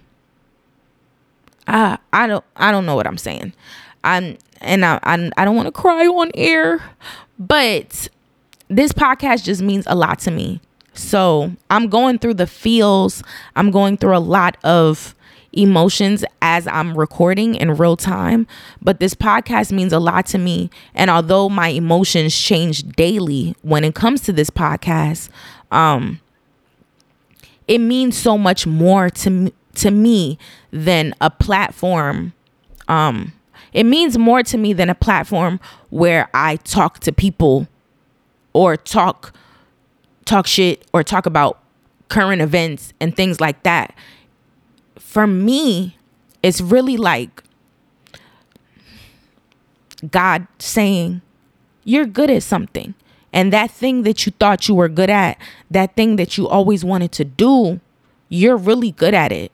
Uh, 1.67 1.97
I 2.13 2.27
don't. 2.27 2.45
I 2.56 2.71
don't 2.71 2.86
know 2.86 2.95
what 2.95 3.06
I'm 3.06 3.17
saying. 3.17 3.51
I'm 4.06 4.38
and 4.62 4.86
I 4.86 4.99
I, 5.03 5.30
I 5.36 5.43
don't 5.43 5.58
want 5.58 5.67
to 5.67 5.73
cry 5.73 6.06
on 6.06 6.32
air, 6.34 6.82
but 7.39 8.10
this 8.67 8.91
podcast 8.91 9.43
just 9.43 9.62
means 9.62 9.86
a 9.88 9.95
lot 9.95 10.19
to 10.19 10.32
me. 10.32 10.62
So 10.93 11.52
I'm 11.69 11.89
going 11.89 12.19
through 12.19 12.36
the 12.36 12.47
feels. 12.47 13.23
I'm 13.56 13.71
going 13.71 13.97
through 13.97 14.17
a 14.17 14.19
lot 14.19 14.58
of 14.63 15.15
emotions 15.54 16.23
as 16.41 16.67
I'm 16.67 16.97
recording 16.97 17.56
in 17.56 17.71
real 17.71 17.97
time. 17.97 18.47
But 18.82 19.00
this 19.00 19.13
podcast 19.13 19.71
means 19.71 19.93
a 19.93 20.00
lot 20.00 20.26
to 20.28 20.38
me. 20.38 20.69
And 20.93 21.10
although 21.10 21.50
my 21.50 21.69
emotions 21.69 22.38
change 22.38 22.84
daily 22.84 23.56
when 23.62 23.84
it 23.84 23.95
comes 23.95 24.21
to 24.21 24.34
this 24.34 24.50
podcast, 24.50 25.30
um, 25.71 26.19
it 27.67 27.80
means 27.80 28.17
so 28.17 28.38
much 28.38 28.65
more 28.65 29.10
to 29.10 29.52
to 29.76 29.91
me 29.91 30.39
than 30.71 31.13
a 31.21 31.30
platform. 31.30 32.34
Um, 32.88 33.34
it 33.77 33.85
means 33.85 34.17
more 34.17 34.41
to 34.41 34.57
me 34.57 34.73
than 34.73 34.89
a 34.89 34.95
platform 34.95 35.59
where 35.91 36.31
I 36.33 36.55
talk 36.55 36.97
to 37.01 37.11
people 37.11 37.67
or 38.51 38.75
talk 38.75 39.35
talk 40.25 40.47
shit 40.47 40.83
or 40.93 41.03
talk 41.03 41.27
about 41.27 41.59
current 42.09 42.41
events 42.41 42.91
and 42.99 43.15
things 43.15 43.39
like 43.39 43.61
that. 43.61 43.93
For 44.97 45.27
me, 45.27 45.95
it's 46.41 46.59
really 46.59 46.97
like 46.97 47.43
God 50.09 50.47
saying, 50.57 51.21
You're 51.83 52.07
good 52.07 52.31
at 52.31 52.41
something. 52.41 52.95
And 53.31 53.53
that 53.53 53.69
thing 53.69 54.01
that 54.01 54.25
you 54.25 54.31
thought 54.39 54.67
you 54.67 54.73
were 54.73 54.89
good 54.89 55.11
at, 55.11 55.37
that 55.69 55.95
thing 55.95 56.15
that 56.15 56.35
you 56.35 56.47
always 56.47 56.83
wanted 56.83 57.11
to 57.11 57.25
do, 57.25 57.79
you're 58.27 58.57
really 58.57 58.93
good 58.93 59.13
at 59.13 59.31
it. 59.31 59.51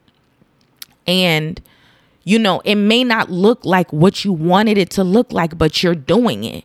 And, 1.05 1.61
you 2.23 2.39
know, 2.39 2.61
it 2.63 2.75
may 2.75 3.03
not 3.03 3.29
look 3.29 3.65
like 3.65 3.91
what 3.91 4.23
you 4.23 4.31
wanted 4.31 4.77
it 4.77 4.89
to 4.91 5.03
look 5.03 5.31
like, 5.31 5.57
but 5.57 5.83
you're 5.83 5.95
doing 5.95 6.43
it. 6.43 6.63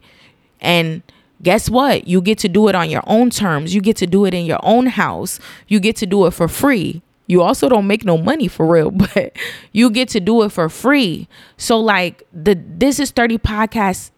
And 0.61 1.03
guess 1.43 1.69
what? 1.69 2.07
You 2.07 2.21
get 2.21 2.39
to 2.39 2.49
do 2.49 2.69
it 2.69 2.75
on 2.75 2.91
your 2.91 3.03
own 3.07 3.31
terms. 3.31 3.75
You 3.75 3.81
get 3.81 3.97
to 3.99 4.07
do 4.07 4.25
it 4.25 4.35
in 4.35 4.47
your 4.47 4.61
own 4.63 4.87
house. 4.87 5.41
You 5.67 5.81
get 5.81 5.97
to 5.97 6.07
do 6.07 6.27
it 6.27 6.33
for 6.33 6.49
free. 6.49 7.03
You 7.27 7.43
also 7.43 7.69
don't 7.69 7.87
make 7.87 8.05
no 8.05 8.17
money 8.17 8.49
for 8.49 8.67
real, 8.67 8.91
but 9.15 9.37
you 9.73 9.91
get 9.91 10.09
to 10.11 10.21
do 10.21 10.43
it 10.43 10.51
for 10.51 10.69
free. 10.69 11.29
So 11.57 11.79
like 11.79 12.23
the 12.33 12.55
This 12.55 12.99
is 12.99 13.11
30 13.11 13.39
podcast 13.39 14.11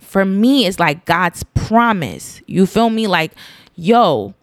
for 0.00 0.24
me 0.24 0.66
is 0.66 0.78
like 0.78 1.04
God's 1.04 1.42
promise. 1.54 2.42
You 2.46 2.66
feel 2.66 2.90
me? 2.90 3.06
Like, 3.06 3.32
yo, 3.74 4.34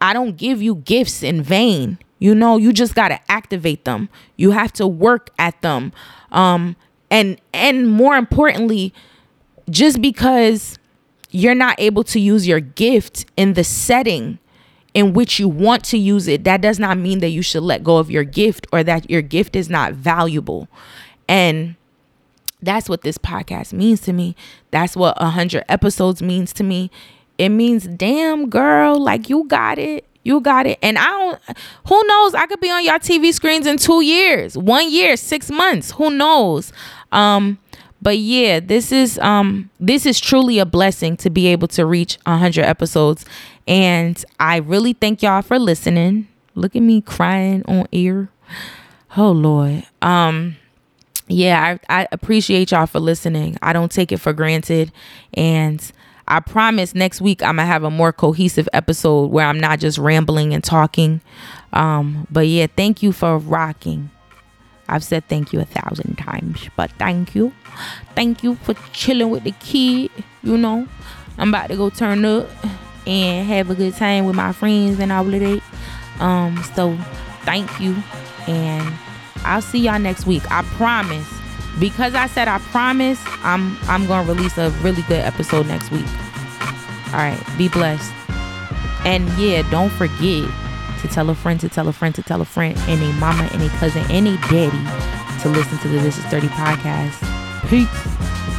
I 0.00 0.12
don't 0.12 0.36
give 0.36 0.62
you 0.62 0.76
gifts 0.76 1.22
in 1.22 1.42
vain. 1.42 1.98
You 2.20 2.34
know, 2.34 2.56
you 2.56 2.72
just 2.72 2.94
got 2.94 3.08
to 3.08 3.18
activate 3.30 3.84
them. 3.84 4.08
You 4.36 4.52
have 4.52 4.72
to 4.74 4.86
work 4.86 5.30
at 5.38 5.60
them. 5.62 5.92
Um 6.30 6.76
and 7.10 7.40
and 7.52 7.88
more 7.88 8.16
importantly, 8.16 8.94
just 9.68 10.00
because 10.00 10.78
you're 11.30 11.54
not 11.54 11.74
able 11.78 12.04
to 12.04 12.20
use 12.20 12.46
your 12.46 12.60
gift 12.60 13.26
in 13.36 13.54
the 13.54 13.64
setting 13.64 14.38
in 14.94 15.12
which 15.12 15.38
you 15.38 15.48
want 15.48 15.84
to 15.84 15.98
use 15.98 16.26
it, 16.26 16.44
that 16.44 16.60
does 16.60 16.78
not 16.78 16.98
mean 16.98 17.20
that 17.20 17.28
you 17.28 17.42
should 17.42 17.62
let 17.62 17.84
go 17.84 17.98
of 17.98 18.10
your 18.10 18.24
gift 18.24 18.66
or 18.72 18.82
that 18.82 19.08
your 19.08 19.22
gift 19.22 19.54
is 19.54 19.68
not 19.70 19.92
valuable. 19.92 20.68
And 21.28 21.76
that's 22.60 22.88
what 22.88 23.02
this 23.02 23.18
podcast 23.18 23.72
means 23.72 24.00
to 24.02 24.12
me. 24.12 24.34
That's 24.70 24.96
what 24.96 25.18
100 25.20 25.64
episodes 25.68 26.20
means 26.22 26.52
to 26.54 26.64
me. 26.64 26.90
It 27.38 27.50
means, 27.50 27.86
damn, 27.86 28.50
girl, 28.50 28.98
like 28.98 29.30
you 29.30 29.44
got 29.46 29.78
it. 29.78 30.04
You 30.22 30.40
got 30.40 30.66
it. 30.66 30.78
And 30.82 30.98
I 30.98 31.06
don't, 31.06 31.40
who 31.88 32.02
knows? 32.06 32.34
I 32.34 32.46
could 32.46 32.60
be 32.60 32.70
on 32.70 32.84
y'all 32.84 32.98
TV 32.98 33.32
screens 33.32 33.66
in 33.66 33.78
two 33.78 34.02
years, 34.02 34.56
one 34.56 34.90
year, 34.90 35.16
six 35.16 35.50
months. 35.50 35.92
Who 35.92 36.10
knows? 36.10 36.72
Um, 37.10 37.58
but 38.02 38.18
yeah, 38.18 38.60
this 38.60 38.92
is 38.92 39.18
um 39.18 39.70
this 39.78 40.06
is 40.06 40.20
truly 40.20 40.58
a 40.58 40.66
blessing 40.66 41.16
to 41.18 41.30
be 41.30 41.46
able 41.48 41.68
to 41.68 41.84
reach 41.84 42.18
100 42.24 42.64
episodes 42.64 43.24
and 43.68 44.22
I 44.38 44.56
really 44.56 44.94
thank 44.94 45.22
y'all 45.22 45.42
for 45.42 45.58
listening. 45.58 46.28
Look 46.54 46.74
at 46.74 46.82
me 46.82 47.00
crying 47.02 47.62
on 47.66 47.86
air. 47.92 48.30
Oh 49.16 49.32
lord. 49.32 49.84
Um 50.02 50.56
yeah, 51.28 51.78
I, 51.88 52.00
I 52.00 52.08
appreciate 52.10 52.72
y'all 52.72 52.86
for 52.86 52.98
listening. 52.98 53.56
I 53.62 53.72
don't 53.72 53.92
take 53.92 54.10
it 54.10 54.16
for 54.16 54.32
granted. 54.32 54.90
And 55.34 55.80
I 56.30 56.38
promise 56.38 56.94
next 56.94 57.20
week 57.20 57.42
I'm 57.42 57.56
gonna 57.56 57.66
have 57.66 57.82
a 57.82 57.90
more 57.90 58.12
cohesive 58.12 58.68
episode 58.72 59.32
where 59.32 59.46
I'm 59.46 59.58
not 59.58 59.80
just 59.80 59.98
rambling 59.98 60.54
and 60.54 60.62
talking. 60.62 61.20
Um, 61.72 62.28
but 62.30 62.46
yeah, 62.46 62.68
thank 62.76 63.02
you 63.02 63.10
for 63.10 63.36
rocking. 63.36 64.10
I've 64.88 65.02
said 65.02 65.26
thank 65.28 65.52
you 65.52 65.60
a 65.60 65.64
thousand 65.64 66.16
times, 66.18 66.68
but 66.76 66.92
thank 66.92 67.34
you. 67.34 67.52
Thank 68.14 68.44
you 68.44 68.54
for 68.54 68.74
chilling 68.92 69.30
with 69.30 69.42
the 69.42 69.52
kid. 69.52 70.10
You 70.42 70.56
know, 70.56 70.86
I'm 71.36 71.48
about 71.48 71.68
to 71.68 71.76
go 71.76 71.90
turn 71.90 72.24
up 72.24 72.48
and 73.06 73.46
have 73.48 73.68
a 73.70 73.74
good 73.74 73.94
time 73.94 74.24
with 74.24 74.36
my 74.36 74.52
friends 74.52 75.00
and 75.00 75.10
all 75.10 75.26
of 75.26 75.40
that. 75.40 75.62
Um, 76.20 76.62
so 76.76 76.96
thank 77.42 77.80
you 77.80 77.96
and 78.46 78.94
I'll 79.44 79.62
see 79.62 79.80
y'all 79.80 79.98
next 79.98 80.26
week. 80.26 80.42
I 80.50 80.62
promise. 80.62 81.28
Because 81.78 82.14
I 82.14 82.26
said 82.26 82.48
I 82.48 82.58
promise, 82.58 83.22
I'm 83.42 83.76
I'm 83.82 84.06
gonna 84.06 84.28
release 84.28 84.58
a 84.58 84.70
really 84.82 85.02
good 85.02 85.20
episode 85.20 85.66
next 85.66 85.90
week. 85.90 86.06
All 87.08 87.18
right, 87.18 87.42
be 87.56 87.68
blessed. 87.68 88.12
And 89.04 89.28
yeah, 89.38 89.68
don't 89.70 89.90
forget 89.90 90.48
to 91.00 91.08
tell 91.08 91.30
a 91.30 91.34
friend 91.34 91.58
to 91.60 91.68
tell 91.68 91.88
a 91.88 91.92
friend 91.92 92.14
to 92.14 92.22
tell 92.22 92.40
a 92.40 92.44
friend 92.44 92.76
and 92.80 93.02
a 93.02 93.12
mama 93.14 93.48
and 93.52 93.62
a 93.62 93.68
cousin 93.78 94.04
and 94.10 94.28
a 94.28 94.36
daddy 94.48 95.40
to 95.42 95.48
listen 95.48 95.78
to 95.78 95.88
the 95.88 95.98
This 96.00 96.18
Is 96.18 96.24
30 96.24 96.48
podcast. 96.48 97.18
Peace. 97.68 98.49